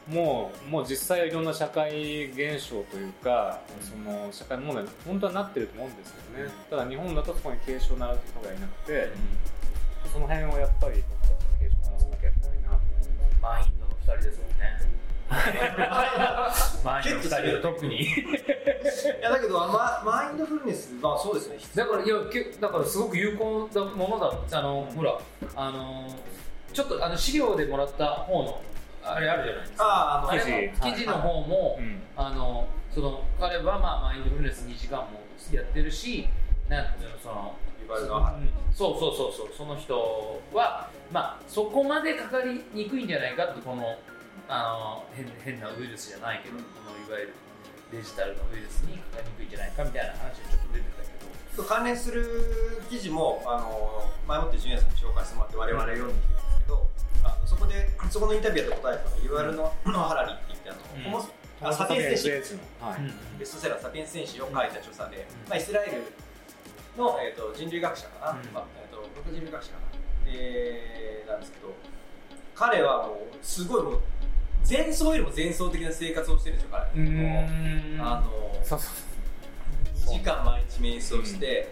[0.09, 9.09] もうもう実際はいろんな社会現象というか、その社会問題に本当はなってると思うんですよね、ただ日本だとそこに警鐘を鳴らす人がいなくて、
[10.11, 12.79] その辺をやっぱり僕たちは警鐘を鳴らさなきゃいけないな。
[13.39, 14.81] マインドの二人ですもんね
[16.83, 18.03] マインドの二人は特に。
[18.03, 18.07] い
[19.21, 21.57] やだけどママインドフルネスまあそうですね。
[21.75, 25.19] だからいやけだからすごく有効なものだあのほら
[25.55, 26.07] あの
[26.73, 28.61] ちょっとあの資料でもらった方の
[29.03, 29.85] あれあるじゃないですか。
[29.85, 31.05] あああの記事。
[31.07, 32.01] の方も、うん。
[32.15, 35.07] あのその彼はまあマインドフルネス2時間も
[35.51, 36.27] やってるし
[36.69, 37.55] なんていうのその
[38.73, 43.97] そうそうそうそうその人はまあそこまでかかりにくいんじゃないかってこの
[44.47, 47.33] あの変変なウイルスじゃないけど、このいわゆる
[47.91, 51.07] デジタルのウイルスにかかりにくいんじゃないかみたいな話がちょっと出てたけ
[51.57, 51.63] ど。
[51.63, 56.87] 関連する記事もあの前もってジュニアさんに紹介してもらって我々読んできてるんですけど
[57.23, 59.69] あのそこでそこのインタビューで答えたのがいわゆるの
[60.01, 60.73] ハラリって言ってあ
[61.11, 61.69] の、うん。
[61.69, 66.03] あサピエンス戦士はい、ベストセラー「サピエンス戦士」を書いた著者で、まあ、イスラエル
[66.97, 68.51] の、えー、と人類学者かな、うん。
[68.51, 70.31] まあえー、と僕人類学者かな。
[70.31, 71.73] でなんですけど
[72.55, 74.01] 彼はもうすごいもう
[74.69, 77.99] 前奏よりも前奏的な生活をしてるんですよ彼うもん。
[77.99, 78.89] うあのそうそ
[80.09, 80.13] う。
[80.13, 81.69] 2時間毎日瞑想して、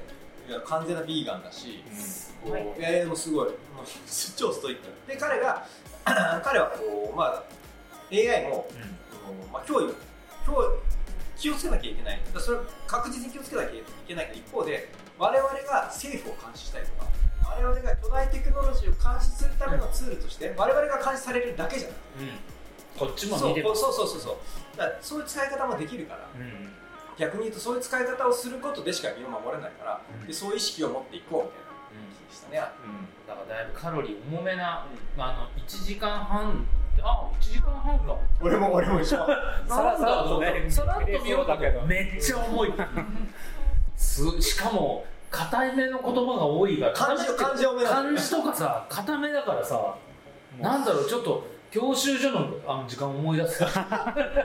[0.47, 1.83] いや完全なビーガンだし、
[2.43, 2.81] こうい。
[2.81, 3.45] やいやでもすごい。
[3.47, 3.55] もう
[4.35, 4.81] 超ストイック。
[5.07, 5.65] で彼が
[6.43, 7.43] 彼はこうまあ
[8.11, 8.67] AI も
[9.11, 9.93] そのまあ、脅威
[10.45, 10.79] 脅威
[11.37, 12.21] 気をつけなきゃいけない。
[12.37, 17.07] それは確実に気をつけなきゃいけないけど一方で我々が政府を監視したりとか
[17.45, 21.97] 我々が巨大テクノロジーを監視するためのツールとして我々が監視されるだけじゃない
[22.97, 24.77] こっちもそう見てるそうそうそうそう。
[24.77, 26.27] だからそういう使い方もできるから。
[26.35, 26.71] うん
[27.17, 30.25] 逆に言うとそういう使い方をすることでしか身を守れないから、うん。
[30.25, 32.57] でそういう意識を持っていこうみたいな気でしたね、
[33.27, 36.65] だからだいぶカロリー重めな、まあ、あの1時間半
[37.03, 38.15] あ1時間半か。
[38.41, 39.17] 俺も俺も一緒。
[39.67, 40.65] さらさらとね。
[40.69, 41.81] さらっと見ようだけど。
[41.81, 42.73] 見めっちゃ重い。
[43.95, 46.93] すしかも硬めの言葉が多いから。
[46.93, 49.95] 漢字漢字多め漢字とかさ硬めだからさ
[50.59, 53.61] なんだろうちょっと教習所のあの時間思い出す。
[53.63, 54.35] なんか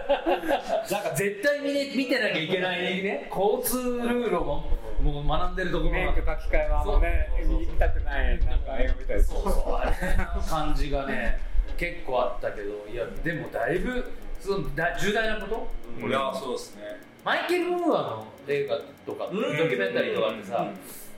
[1.16, 3.28] 絶対見,、ね、見てなきゃいけないね。
[3.34, 4.70] 交通ルールをも
[5.02, 7.28] もう学んでるところ免許書き換えはあんまね
[7.60, 9.74] 見たくないなんか映画みたいですそうそう。
[9.74, 9.90] あれ
[10.36, 11.38] の感じがね
[11.76, 14.04] 結構あったけどいやでもだいぶ
[14.40, 15.68] そのだ重大なこ
[16.00, 16.06] と？
[16.06, 16.82] いやそうですね。
[17.24, 20.64] マイケル・ムーアの映画とかドキュメンタリーとかってさ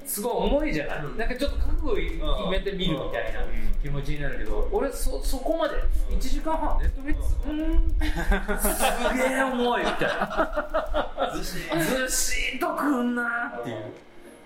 [0.08, 1.18] すごい重いじゃない、うん。
[1.18, 3.40] なんかちょっと覚悟を決めて見るみたいな
[3.82, 5.74] 気持ちになるけど俺そそこまで。
[6.08, 6.78] 1時間半。
[6.80, 7.88] ネットフリックスうーん。
[8.58, 11.32] すげえ重いみたいな。
[11.34, 11.44] ず
[12.10, 13.76] ししんとくんなっていう。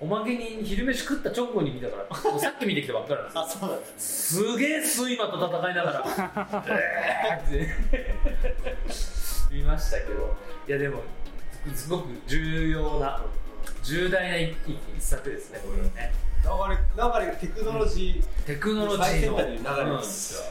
[0.01, 2.41] おまけに昼飯食った直後に見たから。
[2.41, 3.81] さっき見てきたばっかりなんですよ。
[3.97, 4.35] す。
[4.35, 6.05] すげえ睡魔と戦いながら。
[6.67, 7.69] えーって。
[9.53, 10.37] 見ましたけど。
[10.67, 11.03] いやでも
[11.73, 13.23] すごく重要な
[13.83, 14.57] 重大な一
[14.97, 16.13] 一作ですねこれはね。
[16.43, 20.43] 流れ流れテクノロジー、テクノロジ最先ーの端に流れるんですよ、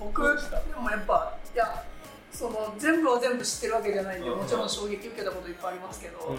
[0.00, 0.28] 僕で
[0.76, 1.84] もやっぱいや
[2.32, 4.38] その全部を全部知ってるわけじゃないんで、うん。
[4.38, 6.36] もちろん衝撃受けたこといっぱいありますけど、うん。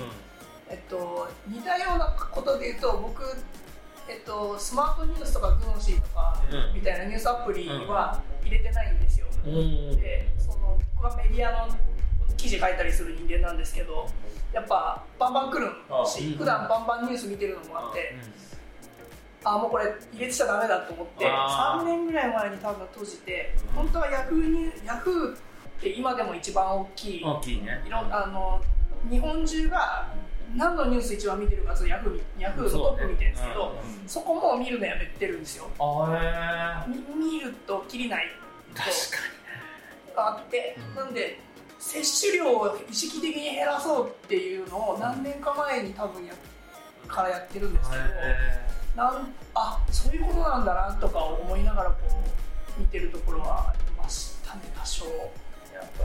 [0.69, 3.23] えっと、似たようなことで言うと僕、
[4.09, 6.73] えっと、スマートニュースとかグノシーとかうん。
[6.73, 9.95] みたいなニュースアプリは入れてないんですよ、うん。
[9.97, 11.73] でその僕はメディアの
[12.37, 14.09] 記事書いたりする人間なんですけど
[14.53, 15.71] やっぱバンバン来る
[16.05, 18.15] しうん普段バンバンニュース見てるのもあって。
[19.43, 21.25] あもうこれ入れてちゃダメだと思って。
[21.27, 25.37] あー3年ぐらい前に多分閉じて本当はヤフーにヤフーっ
[25.81, 27.81] て今でも一番大きい大きいね。
[27.87, 28.61] いろあの
[29.09, 30.13] 日本中が
[30.55, 33.71] 何のニュース一番見てるかっていうとヤフーヤフーのトップ見てるんですけど
[34.03, 34.07] うん。
[34.07, 35.67] そこも見るのやめてるんですよ。
[37.17, 38.25] 見るときりない
[38.75, 38.89] と確
[40.13, 40.95] かあって、うん。
[40.95, 41.39] なんで
[41.81, 46.33] 摂取量を意識的に減らそうっていうのを何年か前に多分や
[47.07, 48.03] からやってるんですけど、
[48.95, 51.95] なんあそういうことなんだなとか思いながらこ
[52.77, 55.05] う見てるところはありましたたね多少。
[55.05, 56.03] やっぱ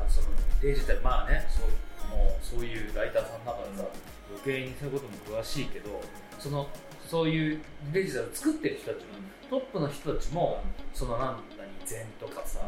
[0.00, 0.28] あその
[0.62, 3.88] デジタルまあねそうもうそういうライターさんだからさ
[4.30, 6.00] 余計にそういうことも詳しいけど
[6.38, 6.68] その
[7.10, 7.60] そういう
[7.92, 9.06] デジタル作ってる人たちも
[9.50, 10.62] トップの人たちも
[10.94, 12.60] そのなんだに禅とかさ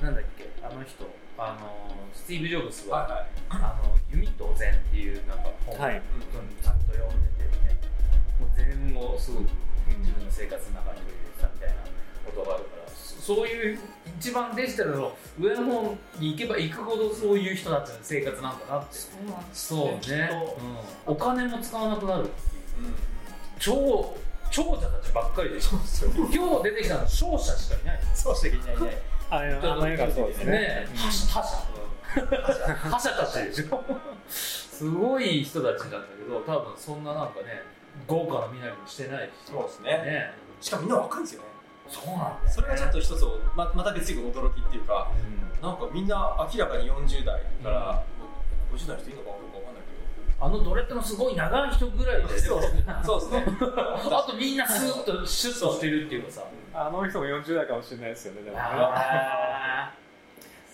[0.00, 1.04] なんだっけあの人
[1.40, 3.26] あのスティーブ・ジョブズは、はいはい。
[3.48, 6.02] あの弓と禅っていうなんか本を、はい。
[6.62, 7.80] ちゃんと読んでてね。
[8.38, 9.48] もう禅をすごく
[10.00, 11.74] 自分の生活の中に取り入れてたみたいな
[12.26, 13.78] ことがあるからそそういう
[14.18, 18.88] 一番デジタルの上の方に行けば行くほどそういう人たちの生活なんだなって。
[18.92, 20.30] そうなんですね。
[21.08, 22.92] うん、お金も使わなくなるっていう。
[23.58, 24.14] 超
[24.50, 25.78] 長者たちばっかりでしょ。
[26.32, 28.00] 今日出てきたのは勝者しかいない。
[28.14, 33.84] そうしてきないねあれあの映画そうですねね覇者覇者たちでしょ。
[34.28, 37.62] すごい人たちなんだけど多分そんななんかね
[38.06, 39.30] 豪華な身なりもしてないし。
[39.46, 39.90] そうですね。
[39.90, 40.32] ね。
[40.60, 41.48] しかもみんな若いんですよね。
[41.88, 43.24] そうなんそれがちょっと一つ
[43.56, 45.10] ままた別に驚きっていうか
[45.60, 48.04] なんかみんな明らかに40代から、
[48.72, 49.82] 50代の人いいのかどうかわかんない
[50.40, 52.28] あのドレッドのすごい長い人ぐらいで。
[52.28, 52.60] けど
[53.04, 53.44] そうですね。
[54.10, 58.60] あとみんなスーッとシュッとしてるっていうかさあの人も40代かもしれないですよねでもい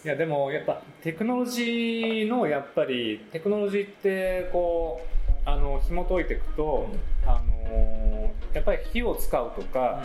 [0.09, 5.07] やでもやっぱテクノロジーのやっぱりテクノロジーってこう
[5.45, 6.89] あの紐解いていくと、
[7.25, 10.03] あのやっぱり火を使うとか、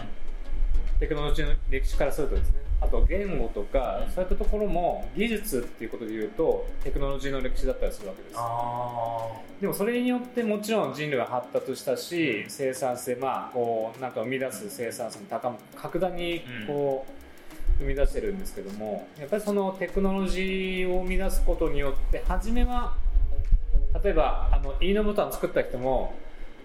[1.01, 2.59] テクノロジーの歴史からするとですね。
[2.79, 8.35] あと言語とか、そういったところも技術っていうことで言うとテクノロジーの歴史だったりするわけです。
[8.37, 9.27] あ
[9.59, 17.05] でもそれによってもちろん人類は発達したし生産性まあこうなんか生み出す生産性も高む格段にこ
[17.79, 22.93] う生み出してるんですけどもやっぱりそのテクノロジーを生み出すことによって初めは
[24.03, 26.13] 例えばあのいいねボタン作った人も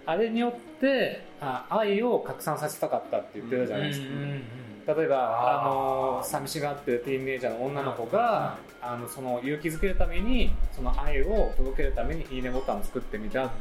[0.05, 13.51] あれによってあ愛を拡散させたかったって言ってたじゃないですか、例えばあの寂しがってるティーンエイジャーの女の子が、あのその勇気づけるためにその愛を届けるためにいいねボタンを作ってみた。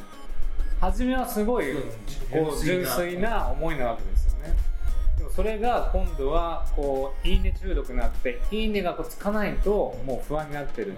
[0.81, 1.73] 初めはすごい
[2.31, 3.49] こう純粋な。
[3.49, 4.55] 思いなわけですよね。
[5.17, 10.93] でもそれが今度はこういいね中毒になっていいねがこうつかないともう不安になってる。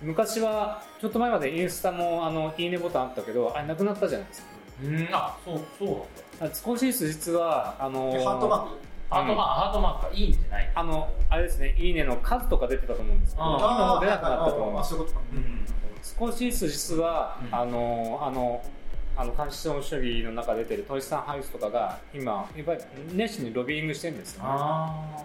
[0.00, 4.48] 昔はちょっと前までインスタもあのいいねボタンあったけどあれなくなったじゃないですか
[4.82, 6.54] うんあそうそうなんだ。
[6.54, 8.78] あ少しずつ実はあのハートマーク？
[9.10, 10.10] ハートマークハートマークか。
[10.14, 10.72] いいんじゃない？
[10.74, 14.94] あのあれですねいいねの数とか出てたと思うんですけど今もう出なくなったと思います。
[14.94, 15.66] あそういうことかうん
[16.30, 18.62] 少しずつ実は、うんあのあの
[19.16, 22.80] あの監視主義の中で出てるトイスタンハウスとかが今やっぱり
[23.14, 25.22] 熱心にロビーイングしてるんですよ、ね、ああ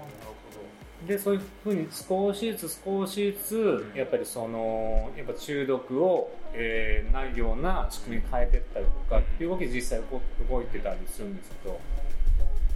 [1.08, 11.80] でそういうふうに少しずつ少しずつやっぱりそのやっぱ中毒を、えーないような仕組みに変えていったりとかっていう動き実際動動いてたりするんですけど。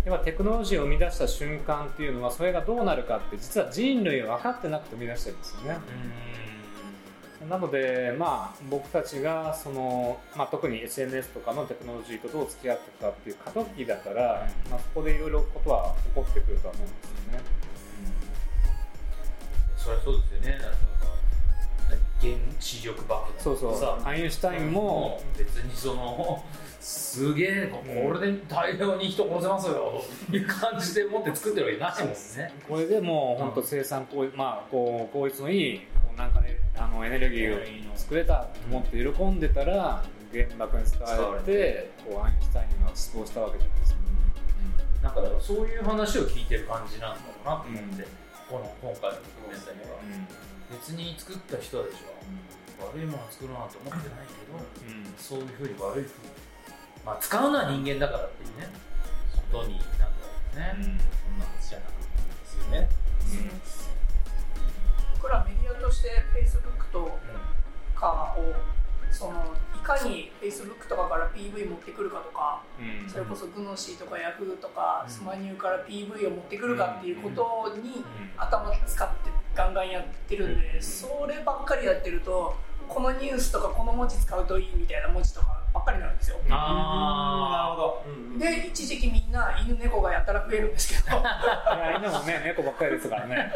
[0.06, 5.78] やっぱテクノロジーを生み出した瞬間っていうのはそれがどうなるかって実は人類は分かってなくて生み出してるんですよね。
[7.50, 14.72] なので、まあ、僕たちがその、まあ、特に SNS とかのテクノロジーとどう付き合っていくかっていう過渡期だから、うん。
[14.72, 17.44] まあ、そこでいろいろことは起こってくるとは思うんですよね。
[19.88, 20.60] そりゃそうですよね。
[20.60, 20.78] なんか
[22.20, 23.80] 原子力爆弾そうそう。
[23.80, 26.44] さアインシュタインも別にその
[26.82, 30.04] すげえこれで大量に人殺せますよ。
[30.30, 32.54] という感じで持って作ってるわけないもんね。
[32.68, 44.00] これでもう本当生産効率、まあ、こう効率のいいこうなんかねあのエネルギーを作れたと思って喜んでたら原爆に使われてこうアインシュタインが死亡したわけじゃないですか。
[45.02, 50.00] なんかだからそういう話を聞いてる感じなんだろうなと思って、この今回のドキュメンタリーは
[50.72, 52.16] 別に作った人たちは
[52.88, 54.56] 悪いものを作ろうなんて思ってないけど
[55.20, 56.32] そういうふうに悪いふうに
[57.04, 58.72] まあ使うのは人間だからっていうね
[59.52, 62.90] ことになるんだろうね、そんな話じゃなかったですよね、
[65.14, 67.20] 僕らメディアとして Facebook と
[67.94, 68.56] かを
[69.12, 73.10] そのいかに Facebook とかから PV 持ってくるかとかうん。
[73.10, 75.12] それこそグノシーとか Yahoo とかうん。
[75.12, 78.04] スマニューから PV を持ってくるかっていうことにうん。
[78.38, 82.56] 頭使ってガンガンやってるんでそればっかりやってると
[82.88, 86.38] このニュースとかこの文字使うといいみたいな文字とかばっかりになるんですよ。
[86.50, 88.40] あなるほど。
[88.40, 91.18] で一時期みんな犬猫がやたら増えるんですけど。
[91.18, 93.52] いや犬もね猫ばっかりですからね。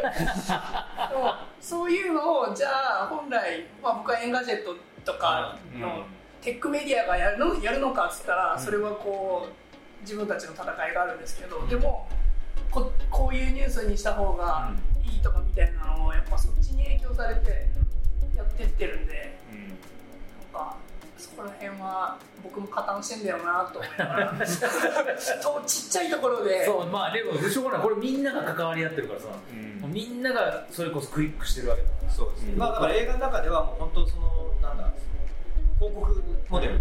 [1.60, 2.68] そういうのをじゃ
[3.04, 6.04] あ本来、まあ、僕は Engadget とかの
[6.42, 12.08] テックメディアがやるのやるのかっつったらそれはこう自分たちの戦いがあるんですけどでも
[12.70, 14.72] ここういうニュースにした方が
[15.04, 17.68] いいとかみたいなのをやっぱそっちに影響されて
[18.36, 19.38] やってってるんで
[20.52, 20.76] なんか
[21.16, 23.78] そこら辺はは僕も加担してんだよなと。
[23.78, 24.46] 思いながら
[25.42, 26.64] とちっちゃいところで。
[26.64, 27.82] そうまあでもしょうがない。
[27.82, 29.26] これみんなが関わり合ってるからさ、
[29.82, 29.92] うん。
[29.92, 32.10] みんながそれこそクリックしてるわけだから。
[32.10, 32.58] そうですね、うん。
[32.58, 34.92] まあだから映画の中ではもう本当そのなんだ
[35.90, 36.80] 広告モデル。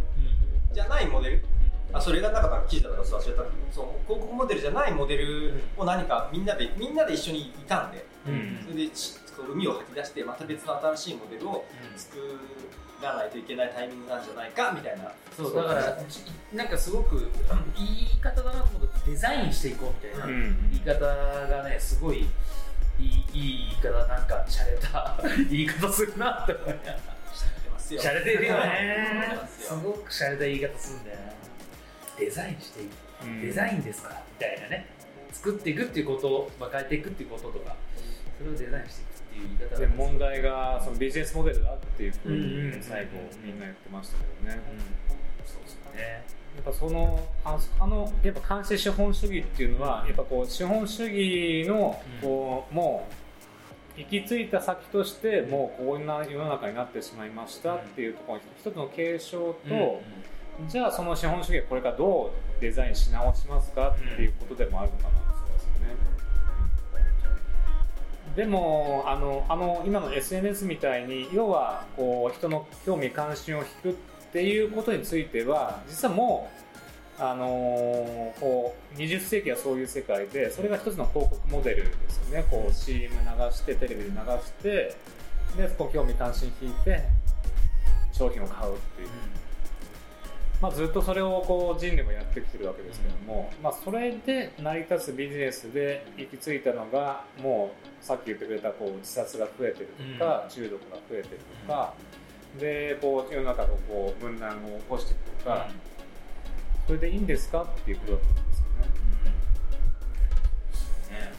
[0.73, 1.45] じゃないモデル。
[1.93, 3.27] あそれ映画の中から記事だから忘れた。
[3.27, 8.05] けどそう広告モデルじゃないモデルを何かみんなでみんなで一緒にいたんで。
[8.27, 8.59] うん。
[8.63, 8.91] それで
[9.53, 11.65] 海を吐き出してまた別の新しいモデルを
[11.97, 12.17] 作
[13.01, 15.11] らないといけないタイミングなんじゃないかみたいな。
[15.35, 15.97] そうだから
[16.53, 17.29] なんかすごく
[17.75, 20.71] 言い方だなと思うとデザインしていこうみたいなうん。
[20.71, 25.17] 言い方がねすごいいいいい言い方なんか洒落た
[25.49, 27.10] 言い方するなって思いながら
[27.95, 28.11] ますよ。
[28.11, 29.39] 洒落てるよね。
[29.59, 31.33] すごく洒落た言い方するんだよね。
[32.19, 32.89] デザインしていく。
[33.23, 33.41] うん。
[33.41, 34.23] デザインですから。
[34.39, 34.87] みたいなね。
[35.31, 37.75] 作っていくっていうことを、まあ、変えていくっていうこととか。
[38.37, 42.35] それをデザインしていくっていう言い方で問題がそのビジネスモデルだっていうふううん。
[42.35, 43.11] うんうんに最後
[43.43, 44.61] みんな言ってましたけどね。
[44.71, 44.79] うん。
[45.45, 46.41] そうですよね。
[46.55, 53.13] やっぱそのああのやっぱ監視資本主義っていうのはやっぱこう資本主義のこうもう
[54.09, 60.01] 行き着いた先としてもうこんな世の中になってしまいましたっていうところに一つの継承と、
[60.67, 66.21] じゃあその資本主義はこれからどうデザインし直しますかっていうことでもあるのかなそうですよね。
[68.35, 73.93] でもあのあの今の SNS みたいに要はこう人の興味関心を引くっ
[74.31, 76.70] ていうことについては実はもう
[77.21, 82.45] あのこう20世紀はそういう世界でそれが一つの広告モデルですよね。
[82.49, 84.95] こう CM 流してテレビで流して
[85.55, 87.03] でこう興味関心引いて
[88.11, 89.09] 商品を買うっていう、
[90.61, 101.93] まあ、ずっとそれをこう人類もやってきてるわけですけども、まあ、それで成り立つビジネスで行き着いたのがもうさっき言ってくれたこう自殺が増えてるとか、中毒が増えてるとか、
[102.59, 105.67] でこう世の中のこう分断を起こしてるとか、
[106.87, 107.63] それでいいんですか？
[107.63, 108.35] っていうことだと思うん。
[108.45, 108.65] ですよ
[111.19, 111.25] ね。
[111.25, 111.31] ね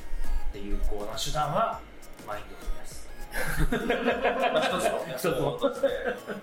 [0.53, 1.81] で有効な手段は
[2.27, 3.03] マインドフルネス。
[4.53, 5.05] まあ一つの。
[5.17, 5.89] 一つの一つね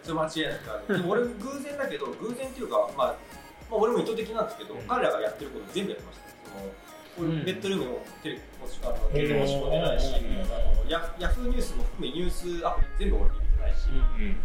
[0.04, 1.30] それ間違いないからでも俺偶
[1.64, 3.14] 然だけど偶然っていうか、まあ、ま
[3.72, 4.82] あ俺も意図的なんですけど、うん。
[4.88, 6.30] 彼らがやってること全部やってました。
[7.16, 10.14] そのベッドルームもテレビもしあのテレビも仕込んでないし、
[10.88, 12.32] ヤヤフーニュースも含めニュー
[12.62, 14.38] スアプリ全部俺入れてないし、うん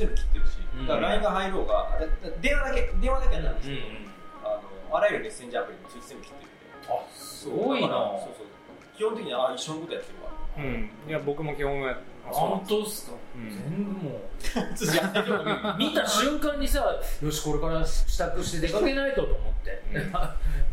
[0.00, 0.86] 全部切ってるし、うん。
[0.86, 2.00] だから LINE が入ろうが、
[2.40, 4.10] 電話だけ電話だけはなんですけど、うん
[4.40, 4.48] あ
[4.90, 6.48] のあらゆるメッセンジャーアプリも全部切ってる。
[6.48, 7.88] んであすごいな。
[7.88, 8.46] そうそう
[8.96, 10.30] 基本的にあ一緒のことやってるわ。
[10.58, 13.50] うん、いや僕も基本は本当ですか、うん。
[13.50, 14.20] 全部もう。
[15.78, 19.82] 見た瞬間にさよしこれから支度して出かけないとと思って、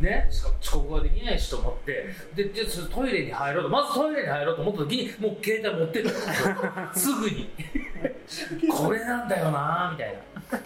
[0.00, 0.28] ね？
[0.30, 2.06] しかも遅刻ができないしと思って。
[2.34, 3.68] ででトイレに入ろうと。
[3.68, 6.10] まずトイレに入ろうと思った時にもう携帯持ってる
[6.94, 7.50] すぐに
[8.70, 10.14] これなんだよなみたい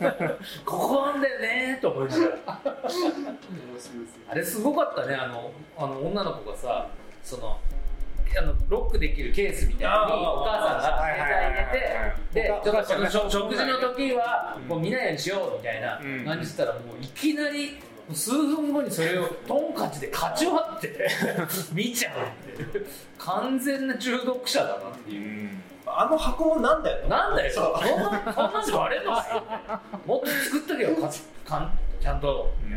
[0.00, 0.12] な。
[0.64, 2.60] ここなんだよねと思いながら。
[4.30, 6.86] あれすごかったねあのあの女の子がさ
[7.22, 7.58] その
[8.38, 11.56] あのロックできるケースみたいにお母さんが携帯入
[12.32, 14.68] れてでおちょっと食食事の時はうん。
[14.68, 16.24] もう見ないようにしようみたいなうん。
[16.24, 17.78] 感じしたらもういきなり
[18.14, 21.08] 数分後にそれをトンカチでかち割って
[21.72, 22.80] 見ちゃうって
[23.18, 25.14] 完全な中毒者だなってう。
[25.14, 25.50] いう。
[25.92, 29.42] んあの箱もなんだよなんだよ、そうそんな、そんなんで割れんのかよ。
[30.06, 31.08] もっと作っとけよ、か
[31.48, 32.50] かんちゃんと。
[32.64, 32.72] うん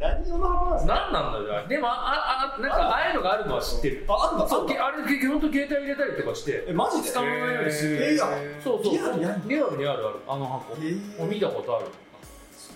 [0.00, 0.94] 何用の箱なんですか？
[0.94, 1.66] なんなんだよ。
[1.68, 4.04] でも、あ、あ、なんか、ああいうのがあるのは知ってる。
[4.08, 6.64] ああんだそう、あれ、け本当携帯入れたりとかして。
[6.68, 8.04] えマジで使わないようにする。
[8.04, 8.26] えーいや
[8.62, 8.94] そうそう。
[8.94, 10.74] リアルにあるリアルにあるあの箱。
[10.80, 11.86] えー見たことある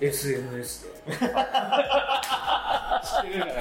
[0.00, 0.90] ？SNS で。
[1.12, 1.26] 知って
[3.28, 3.54] るじゃない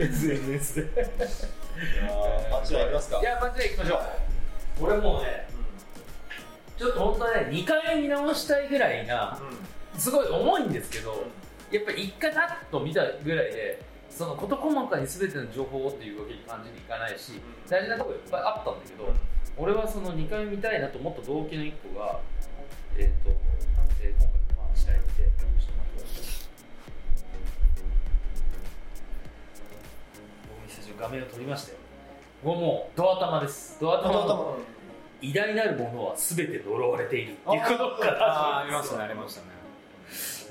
[0.00, 1.06] SNS で。
[2.52, 3.20] あっちはやりますか？
[3.20, 4.84] いや、マジで行きましょう。
[4.84, 5.48] 俺もうね、
[6.78, 9.38] ちょっと本当はね、2回見直したいぐらいな、
[9.98, 11.24] すごい重いんですけど、
[11.70, 19.12] やっぱり一回パッと見たぐらいで、その事細かに全ての情報をっていうわけに感じにいかないし、大事なとこいっぱいあったんだけど、
[19.56, 22.20] 俺はその2回見たいなと思った動機の1個が、
[22.96, 23.30] えっ、と、
[24.02, 24.39] えー今回
[31.00, 31.78] 画面を撮りましたよ。
[32.44, 33.78] これもうドア玉です。
[33.80, 34.14] ドア玉。
[34.14, 34.58] の
[35.22, 39.46] 偉大なるものは全て呪われているっていうことからああありましたねありましたね。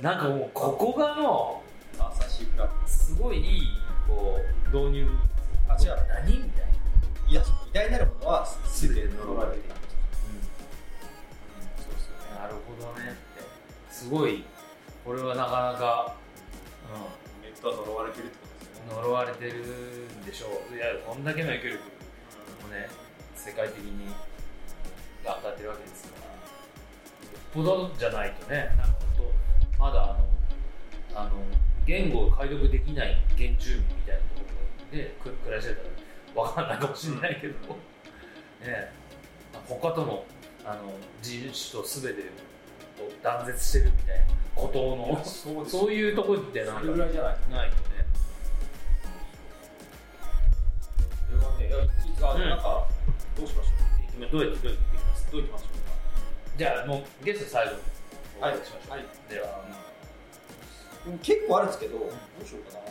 [0.02, 3.62] なんかもうここがも優しいフラッうすごいいい
[4.08, 4.39] こ
[4.72, 5.08] う導入。
[5.68, 6.66] あ違う何みたい
[7.28, 7.43] いや
[7.74, 9.70] 偉大なるものは全て呪われている。
[9.70, 9.76] な、
[11.84, 12.39] そうですよね。
[12.39, 13.93] なるほどねって。
[13.93, 14.43] すごい
[15.06, 16.16] これはなかなか、
[17.41, 18.49] ネットは呪われてるってこと
[18.90, 20.62] 呪われてるんでしょ。
[20.72, 21.80] ういやこんだけの影響力
[22.64, 22.90] もね
[23.36, 24.08] 世界的に
[25.24, 26.30] が当たってるわけですから。
[27.54, 28.74] ぽどじゃないとね。
[28.76, 28.84] なんか
[29.18, 29.32] 本
[29.78, 30.08] 当まだあ
[31.18, 31.32] のあの
[31.86, 34.42] 言語を解読できない原住民みたいなとこ
[34.92, 35.84] ろでく暮らしてた
[36.42, 37.54] ら分かんないかもしれないけど、
[38.62, 38.92] ね。
[39.68, 40.24] 他との
[40.66, 42.22] あの人種と全て
[43.02, 44.26] を断絶してるみたいな
[44.56, 47.89] ことのそういうところってなんかそれぐらいじゃないないと
[52.30, 52.88] かうんなんか
[53.38, 53.70] どうしましょ
[54.18, 55.66] 今どうやってどうやっていきますうどういきましょ
[56.58, 57.78] じゃあもうゲスト最後に
[58.40, 59.48] おはい願いしましょう、はいでは、
[61.22, 62.86] 結構あるんですけどどうしようかな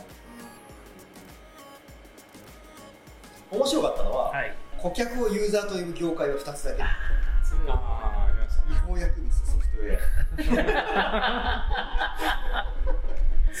[3.51, 4.53] 面白かったのははい。
[4.77, 6.83] 顧客をユーザーと呼ぶ業界は2つだけ。
[6.83, 6.87] あ
[7.67, 9.99] あありました違法薬物ソフトウェ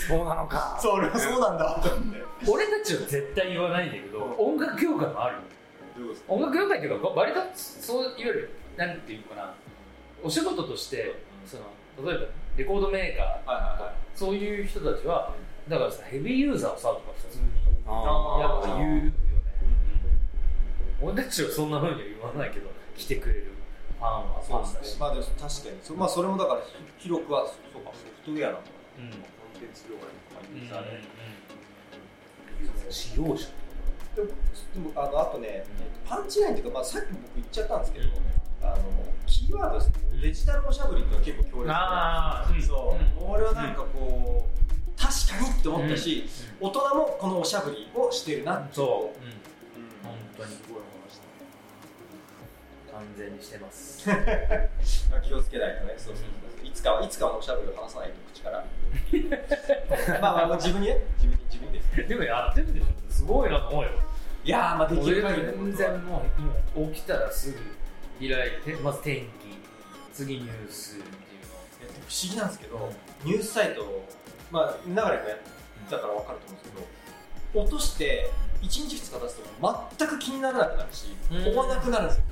[0.07, 0.75] そうなのか。
[0.77, 1.83] アそれはそうなんだ
[2.47, 5.41] 俺たちは絶対言わないんだけど、音楽業界もあるよ
[6.27, 9.53] 音楽業界っていうか割とそういわゆるなんていうのかな
[10.23, 11.63] お仕事としてその
[12.09, 12.25] 例えば
[12.57, 13.93] レコードメーカーはいはいはい。
[14.15, 15.33] そういう人たちは
[15.67, 19.13] だからさヘビーユーザーをさとか普通にやっぱ言うよね。
[21.01, 23.45] 俺たちはそんなふうには言わないけど来てくれる
[23.99, 24.99] ファンはファンだし。
[24.99, 25.51] まあでも確かに。
[25.83, 26.61] そ,、まあ、それもだから
[26.97, 28.63] 広くはそうかソフトウェアなのか
[28.99, 29.11] な、うん。
[29.11, 30.83] コンテンツ業界とかユーザー
[32.85, 33.47] で、使用者
[34.95, 35.63] あのあとね、
[36.07, 38.05] パンチラインっていうか、まあ、さっき僕言っちゃったんですけど、
[38.61, 38.75] あの
[39.25, 39.93] キーワードですね。
[40.21, 41.71] デジタルおしゃぶりっていうのは結構強烈で。
[41.73, 42.61] あーうん。
[42.61, 45.13] そう、うん俺はなんかこう、確
[45.43, 46.25] かにって思ったし、
[46.59, 49.23] 大人もこのおしゃぶりをしてるなってそう、う。
[49.23, 49.33] ん、うん。
[50.03, 51.19] 本当にすごい思いまし
[52.91, 54.09] た完全にしてます。
[55.11, 58.65] まあ気をつけないとね、そうそうそういつかはいつかはおしゃぶりを話さないと口から。
[60.21, 62.07] まあまあまあ自分にね、自分に自分にです。
[62.09, 62.85] でもやってるでしょ。
[63.09, 63.89] すごいなと思うよ
[64.49, 66.25] いやーまあできるり全然も
[66.75, 66.79] う。
[66.79, 69.59] もう起きたらすぐ開いてまず天気。
[70.11, 71.11] 次ニュースっていう
[71.81, 72.91] えっと不思議なんですけど、
[73.23, 74.09] ニュースサイトを、
[74.51, 75.17] まあ、流れがやっ
[75.87, 76.71] たから分かると思うんです
[77.53, 78.31] けど、落として、
[78.61, 79.43] 1日2日経つと
[79.97, 81.53] 全く気にならなくなるし、うん。
[81.53, 82.23] 追わなくなるんですよ。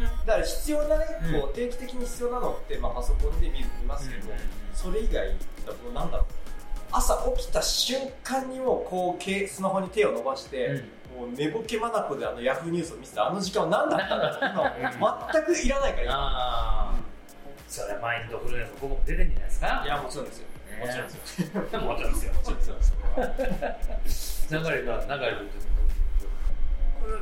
[0.00, 1.40] のだから必要なね、うん。
[1.40, 4.32] こう定期的に必要なのって、まあ、パソコンで見る見ますけど、
[4.74, 5.28] それ以外
[5.64, 6.26] だとなんだろう。
[6.96, 10.84] 朝起きた瞬間にもうこうけスマホに手を伸ばして、
[11.14, 16.94] もう寝ぼけまなこであのヤフーニュースを見てたあの時間は何だったんだろう今全くいらないから
[17.68, 19.82] それはマインドフルネスここも出てんじゃないですか？
[19.84, 20.46] いやもちろんですよ。
[20.46, 21.62] ねもちろんですよ。
[21.80, 22.32] もちろんですよ。
[22.34, 24.60] もちろんですよ。
[24.60, 25.48] 流れが流れる
[27.00, 27.14] これ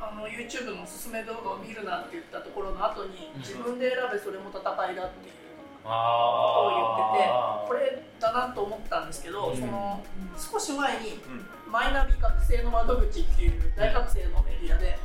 [0.00, 3.40] あの YouTube のおすすめ動画を見るなって言ったところの後に、うん。
[3.40, 5.39] 自分で選べそれも戦いだっていうあ
[5.82, 7.30] ことを言ってて
[7.68, 9.56] これだなと思ったんですけど、うん。
[9.56, 10.04] その
[10.52, 11.46] 少し前にうん。
[11.70, 14.98] マイナビ学生の窓口っていう大学生のメディアで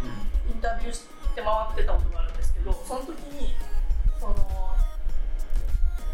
[0.49, 1.03] インタビューし
[1.35, 3.53] て回ってたことがあるんですけどその時に
[4.19, 4.75] その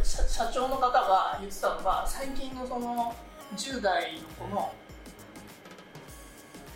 [0.04, 3.16] 社社長の方が言ってたのが最近のその
[3.56, 4.74] 10代の子の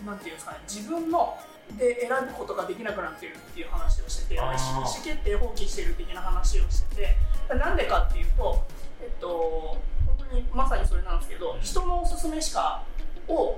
[0.05, 1.37] なんていうんですかね自分の
[1.77, 4.57] で選ぶことができなくなってるっていう話をしてて意思
[5.03, 8.63] 決定放棄してる的な話をしててなんでかっていうと
[9.01, 12.83] えっと本当にまさにそれなんですけど人のおすすめしか
[13.27, 13.57] を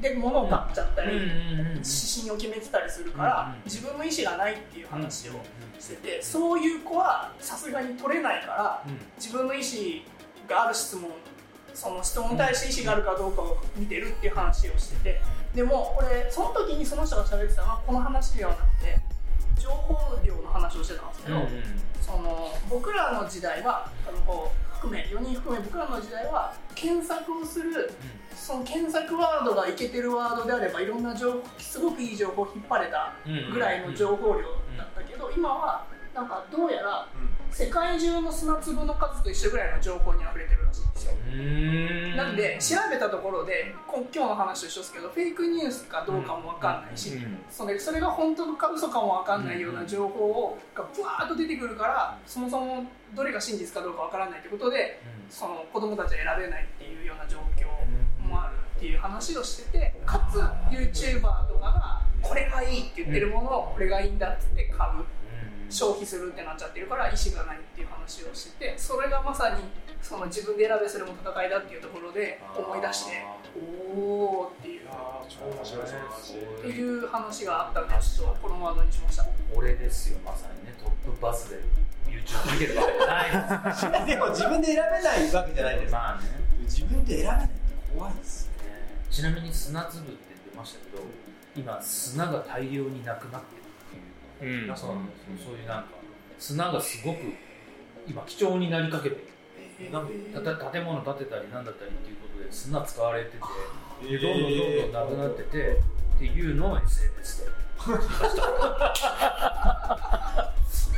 [0.00, 5.32] で物を買っちゃったり、指針を決めてたりするから、うん自分の意思がないっていう話を
[5.78, 8.84] してて、そういう子はさすがに取れないから
[9.16, 9.64] 自分の意思
[10.48, 11.10] がある質問
[11.74, 15.20] その質問に対して意思があるかどうかを見てるっていう話をしてて
[15.58, 18.96] でも俺その時にその人が喋ってたのはこの話ではなくて
[19.58, 21.48] 情報量の話をしてたんですけど、
[22.00, 27.90] その僕らの時代はあのこう含め4人含め僕らの時代は検索をする
[28.36, 33.14] その検索ワードがいけてるワードであればいろんな情報すごくいい情報を引っ張れた
[33.52, 34.42] ぐらいの情報量
[34.78, 35.84] だったけど今は
[36.14, 37.08] なんかどうやら
[37.50, 40.57] 世界中の砂粒の数と一緒ぐらいの情報に溢れてる
[41.10, 42.16] よ。
[42.16, 47.18] なんで調べたところでこ今日の話と一緒ですけどフェイクニュースかどうかも分かんないし、
[47.50, 52.84] それそれが本当か嘘かも分かんないような情報をがブワーッと出てくるからそもそも
[53.14, 55.00] どれが真実かどうか分からないってことで
[55.30, 57.66] その子供たちは選べないっていうような状況
[58.26, 60.38] もあるっていう話をしててかつ
[60.74, 65.04] YouTuber とかがこれがいいって言ってるものをこれがいいんだっつって買う。
[65.70, 69.56] 消費するってなっちゃってるから意思がないっていう話をしててそれがまさに
[70.02, 73.24] その自分で選べするも戦いだっていうところで思い出して
[73.60, 74.88] おーっていう。
[74.90, 79.26] あー超面白いその話っていう話があったのでちょっとこのワードにしました。
[79.54, 81.56] 俺ですよまさにねトップバズで
[82.08, 84.14] YouTube 見てるわけじゃないです。
[84.14, 86.28] でも自分で選べないわけじゃないですかまあね
[86.62, 87.54] 自分で選べないって
[87.94, 88.50] 怖いです
[89.10, 91.02] ちなみに砂粒って出ましたけど
[91.56, 94.76] 今砂が大量になくなってるっていううん。
[94.76, 95.50] そうなんですよ。
[95.50, 95.88] そういうなんか
[96.38, 97.18] 砂がすごく
[98.08, 99.24] 今貴重になりかけてる
[99.78, 103.38] 建物建てたりなんだったりっていうことで砂使われてて
[104.08, 105.82] でどんどんどんどんなくなってて
[106.16, 107.50] っていうのを SNS で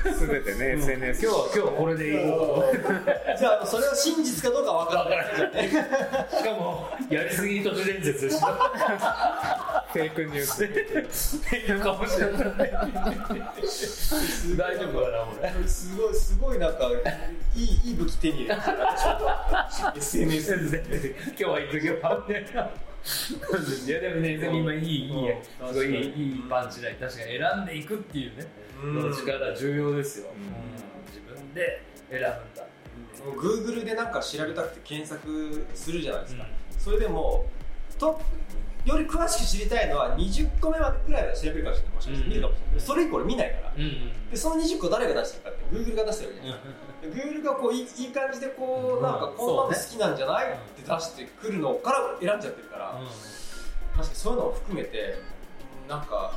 [0.02, 2.76] すべてね、SNS 今日は今日はこれでいこう
[3.38, 8.40] じゃあそれは真実かどうかわからないじゃんねしかもやりすぎ都市伝説でし。
[8.40, 8.46] た
[9.92, 10.64] フェイクニュース。
[10.64, 10.68] っ
[11.50, 12.36] ていうかもしれない
[14.56, 15.26] 大丈夫かな
[15.58, 16.88] 俺すごいすごいなんか
[17.56, 22.44] いいいい武器手に入れた SNS で今日は言っとけばみたい
[23.88, 26.00] やでもね今いいいいねすごいいいい
[26.38, 26.96] いパンチライン。
[26.96, 28.46] 確かに選んでいくっていうね
[28.82, 29.12] うん。
[29.12, 31.06] 力重要ですよ、ん。
[31.06, 32.62] 自分で選ぶんだ
[33.24, 33.40] もう。
[33.40, 36.78] Google でなんか調べたくて検索するじゃないですか、うん。
[36.78, 37.46] それでも
[37.98, 38.14] トッ
[38.84, 41.94] プより詳しく知りたいのは20個目までくらいは調べるかもしれない。
[41.94, 43.72] もしかして見るかもしれないそれ以降俺見ないから。
[43.76, 43.82] うん。
[43.82, 53.00] うんでその20個誰が出してるかって Google が出してるわけじゃないですか、で Google がこういい感じでこうなんかうんこんなの好きなんじゃない、って出してくるのから選んじゃってるから、
[53.96, 55.18] 確かにそういうのを含めて
[55.88, 56.32] なんか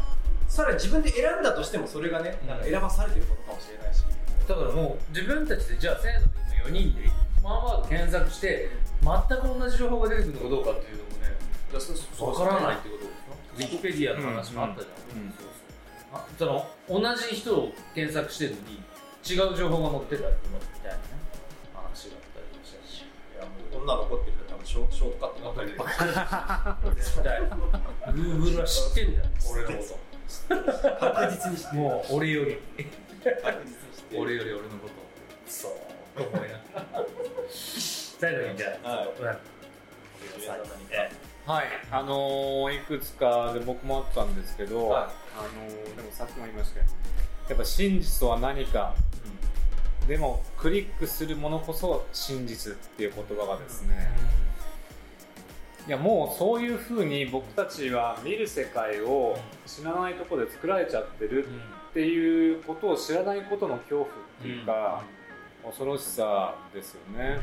[0.53, 4.03] さらに自分で選んだとしてもそれがねなんか選ばされてることかもしれないし、
[4.47, 6.29] だからもう自分たちでじゃあせーので
[6.61, 7.09] 今4人で
[7.41, 8.69] まあまあ検索して
[9.01, 9.09] 全
[9.41, 11.33] く同じ情報が出てくるのかどうかっていうのもね
[11.71, 13.33] いやそうそうわからないってことですよ。
[13.57, 15.25] ウィキペディアの話もあったじゃん、うん。
[15.25, 15.33] うん。
[15.33, 15.57] そうそう
[16.13, 18.77] あその同じ人を検索してるのに
[19.25, 21.01] 違う情報が載ってたりとかみたいなね
[21.73, 25.73] 話があったりしたしいやもう女残ってるから多分ショショートカットばっかり
[26.93, 27.41] で絶対
[28.13, 29.25] Google は知ってんだよ。
[29.49, 29.97] 俺のこ
[30.47, 32.57] 確実にしてともう俺より。
[33.23, 34.93] 確実にして俺より俺のこと。
[35.47, 36.21] そう。
[36.21, 36.41] と思い。
[36.41, 37.05] ながら
[38.19, 39.07] 最後にじゃあ、はい。
[39.07, 39.53] うん
[41.45, 45.03] はい、あのーいくつかで僕もあったんですけど、はい。
[45.03, 46.91] あのーでもさっきも言いましたけど
[47.49, 48.95] やっぱ真実とは何か。
[50.07, 54.11] でもクリックするものこそ真実っていう言葉がですね、
[55.85, 64.09] いやもうそういうふうに僕たちは見る世界を知らないところで作られちゃってるっていうことを知らないことの恐怖っ
[64.41, 65.03] ていうか、
[65.63, 67.39] 恐ろしさですよね。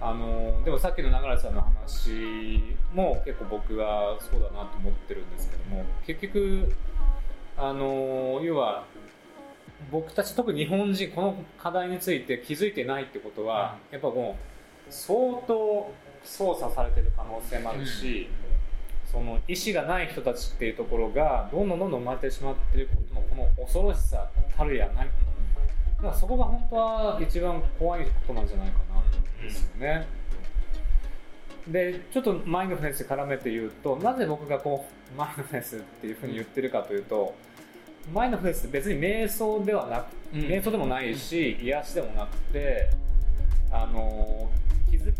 [0.00, 2.60] あのでもさっきの流さんの話
[2.92, 6.72] も結構僕はそうだなと思ってるんですけども結局
[7.56, 8.84] あの要は
[9.90, 14.36] 僕たち特に日本人この課題について気づいてないってことは、やっぱも
[14.88, 15.92] う相当
[16.24, 18.28] 操作されてる可能性もあるし、
[19.10, 29.02] その意思がない人たちっていうところがどんどんどんどん生まれてしまってることのこの恐ろしさたるや何だからそこが本当は一番怖いことなんじゃないかな
[29.40, 30.06] ですよね。
[31.68, 37.34] でちょっとマインドフルネスに絡めて言うとなぜ僕がこうマインドフルネスっていうふうに言ってるかというと
[38.12, 40.40] マインドフルネスって別に瞑想ではなく、うん。
[40.40, 42.90] 瞑想でもないし癒しでもなくて
[43.70, 44.50] あの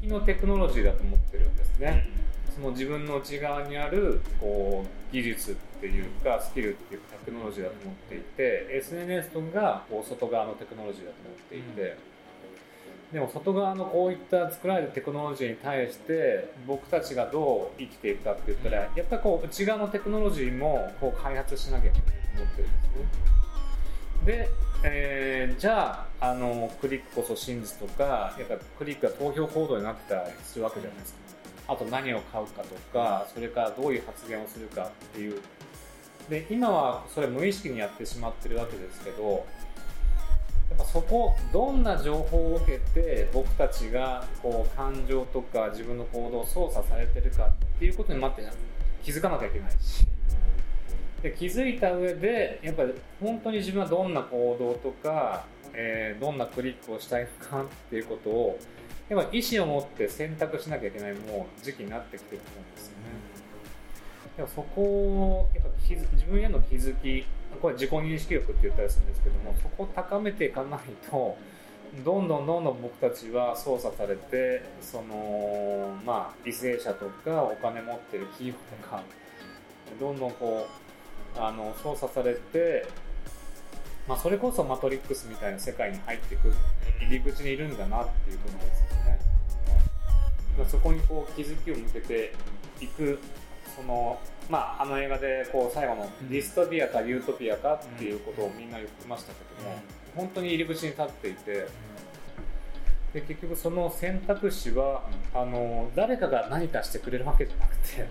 [0.07, 2.09] のテクノロジーだと思ってるんですね。
[2.55, 11.96] その自分の内側にあるこう技術っていうかスキルっていうかテクノロジーだと思っていて SNS とかがこう外側のテクノロジーだと思っていて、
[13.12, 22.88] でも外側のこういった作られたテクノロジーに対して僕たちがどう生きていくかって言ったらやっぱりこう内側のテクノロジーもこう開発しなきゃいけないと思ってるんです
[24.26, 24.36] ね。
[24.36, 24.48] で、
[24.87, 31.18] えーじゃああのクリックこそ真実とかやっぱクリックが投票行動になってたりするわけじゃないですか。
[31.66, 35.41] あと何を買うかとかそれからどういう発言をするかっていう
[36.28, 39.47] で今はそれ無意識にやってしまってるわけですけど
[40.68, 48.51] やっぱそこどんな情報を受けて僕たちがこう感情とか自分の行動を操作されてるかっていうことに待って
[49.03, 50.07] 気づかなきゃいけないし
[51.24, 58.58] で気づいた上でやっぱり本当に自分はどんな行動とか、えーどんなクリックをしたいのかっていうことを
[59.08, 63.04] やっぱ意思を持って選択しなきゃいけないもう時期になってきてると思うんですよね。
[64.36, 67.24] でもそこをやっぱ気づ自分への気づき
[67.60, 71.38] これ自己認識力って言ったりするんですけどもそこを高めていかないと
[72.04, 79.02] どんどんどんどん僕たちは操作されてそのまあ為政者とかお金持ってる企業とか
[79.98, 80.84] どんどんこう
[81.37, 82.87] あの操作されて、
[84.09, 86.55] まあ、それこそマトリックスみたいな世界に入ってくる
[87.01, 89.18] 入り口にいるんだなっていうことですよね。
[90.59, 92.32] まあそこにこう気づきを向けて
[92.80, 93.18] いく
[93.74, 94.18] その
[94.49, 99.76] まあ、あの映画でこう最後のディストピアかユートピアかっていうことをみんな言ってましたけども、
[100.14, 101.66] 本当に入り口に立っていて
[103.14, 108.07] で結局その選択肢はあの誰かが何かしてくれるわけじゃなくて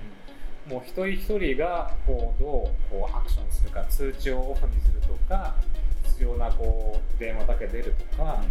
[0.67, 5.55] もう一人一人がこうどうこうアクションするか通知をオフにするとか
[6.05, 8.41] 必要なこう電話だけ出るとか、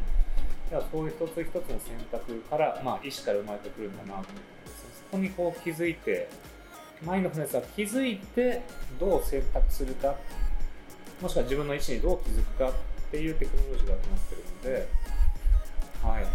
[0.69, 4.31] じゃあそういう一つ一つの選択から、まあ、意思から生まれてくるんだなと思って
[4.67, 6.29] そこにこう気づいて
[7.05, 8.63] マインドフルネスは気づいて
[8.99, 10.15] どう選択するか
[11.21, 12.73] もしくは自分の意思にどう気づくかっ
[13.11, 14.89] ていうテクノロジーだと思ってるので
[16.03, 16.27] はい。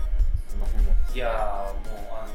[0.47, 2.33] その辺もいやーもうあの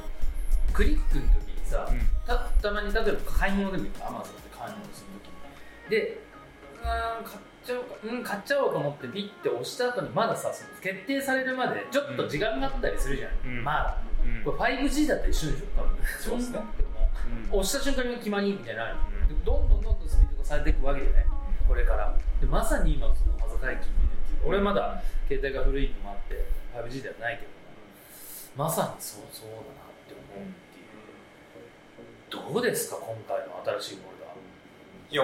[0.73, 2.01] クリックの時にさ、うん。
[2.27, 5.91] たたまに例えば買い物でもいいアマゾンで買い物する時に。
[5.91, 6.21] で
[6.83, 13.65] うーん買っちゃおうかうん買っちゃおうと思ってピッて押した後にまださその決定されるまでちょっと時間があったりするじゃん、うん。
[13.65, 13.99] まだ。
[14.25, 14.45] うん。
[14.45, 15.67] これ 5G だったら一緒でしょ？
[15.77, 15.97] 多分。
[16.21, 16.59] そうですね。
[17.51, 21.27] も押した瞬間に決まりみたいなのでどんどんどんどんスピードがされていくわけでね。
[21.67, 22.15] これから。
[22.41, 23.79] でまさに今その端境期にいるっ
[24.27, 26.45] ていう俺まだ携帯が古いのもあって
[26.75, 27.49] 5G ではないけど
[28.57, 29.63] まさにそうそうだなっ
[30.09, 30.47] て思う
[32.33, 34.23] どうですか今回の新しいフォルダ
[35.11, 35.23] いや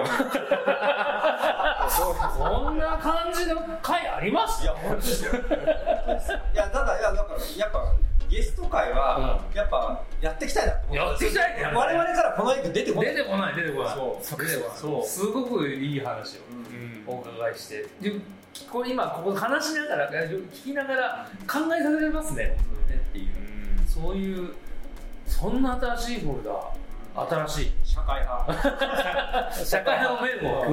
[2.37, 4.61] こんな感じの回あります？
[4.63, 5.31] いや本当ですよ。
[5.33, 5.35] い
[6.55, 7.95] やただいやだからやっぱ
[8.29, 10.73] ゲスト会は、やっぱやっていきたいな。
[10.73, 13.15] と思やっていきたいね我々からこのエッグ出てこない。
[13.15, 13.95] 出てこない出てこない。
[13.95, 14.37] そう。
[14.45, 15.05] 出てこないそう。
[15.07, 17.03] すごくいい話をうん。
[17.07, 17.87] お伺いして。
[17.99, 18.13] で
[18.71, 22.43] これ今ここ話しながら聞きながら考えさせられますね。
[22.45, 22.57] ね
[22.93, 23.27] っていう。
[23.87, 24.53] そういう
[25.25, 26.51] そんな新しいフォルダ
[27.27, 27.71] 新しい。
[27.83, 29.51] 社会派。
[29.65, 30.63] 社会派の面も。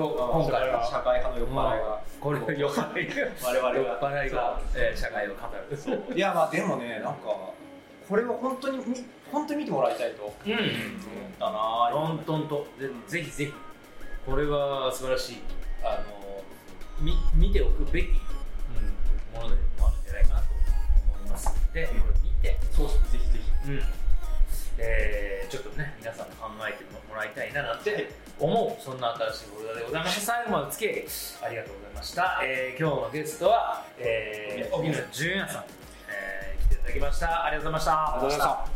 [0.44, 0.84] 今回は。
[0.86, 2.01] 社会派の酔っ払いが。
[2.20, 3.49] これ酔っ払いが。
[3.49, 3.74] 我々が。
[3.74, 5.40] 酔っ払いが、えー社会を語
[6.09, 6.16] る。
[6.16, 7.20] いやまあでもねなんか
[8.09, 10.22] これを本当にみ本当に見てもらいたいと。
[10.24, 10.55] 思うん。
[10.55, 10.59] っ
[11.38, 11.90] たな。
[11.92, 13.55] トントンとでぜひぜひ。
[14.24, 15.42] これは素晴らしい。
[15.82, 16.42] あの
[17.01, 18.09] み見ておくべき
[19.34, 20.47] ものでもあるんじゃないかなと
[21.18, 21.49] 思います。
[21.49, 22.59] のでこれ見て。
[22.70, 23.09] そうですね。
[23.11, 23.70] ぜひぜひ。
[23.72, 24.06] うん
[24.79, 31.05] えーちょっとね皆さんも考えてもらいたいななんて思うそんな新しいフォルダでございました最後までお付き合い
[31.43, 35.64] ありがとうございました、えー今日のゲストは、えー、荻野純也さん、
[36.09, 37.45] えー来ていただきました。
[37.45, 37.93] ありがとうございました。
[37.93, 38.76] ありがとうございました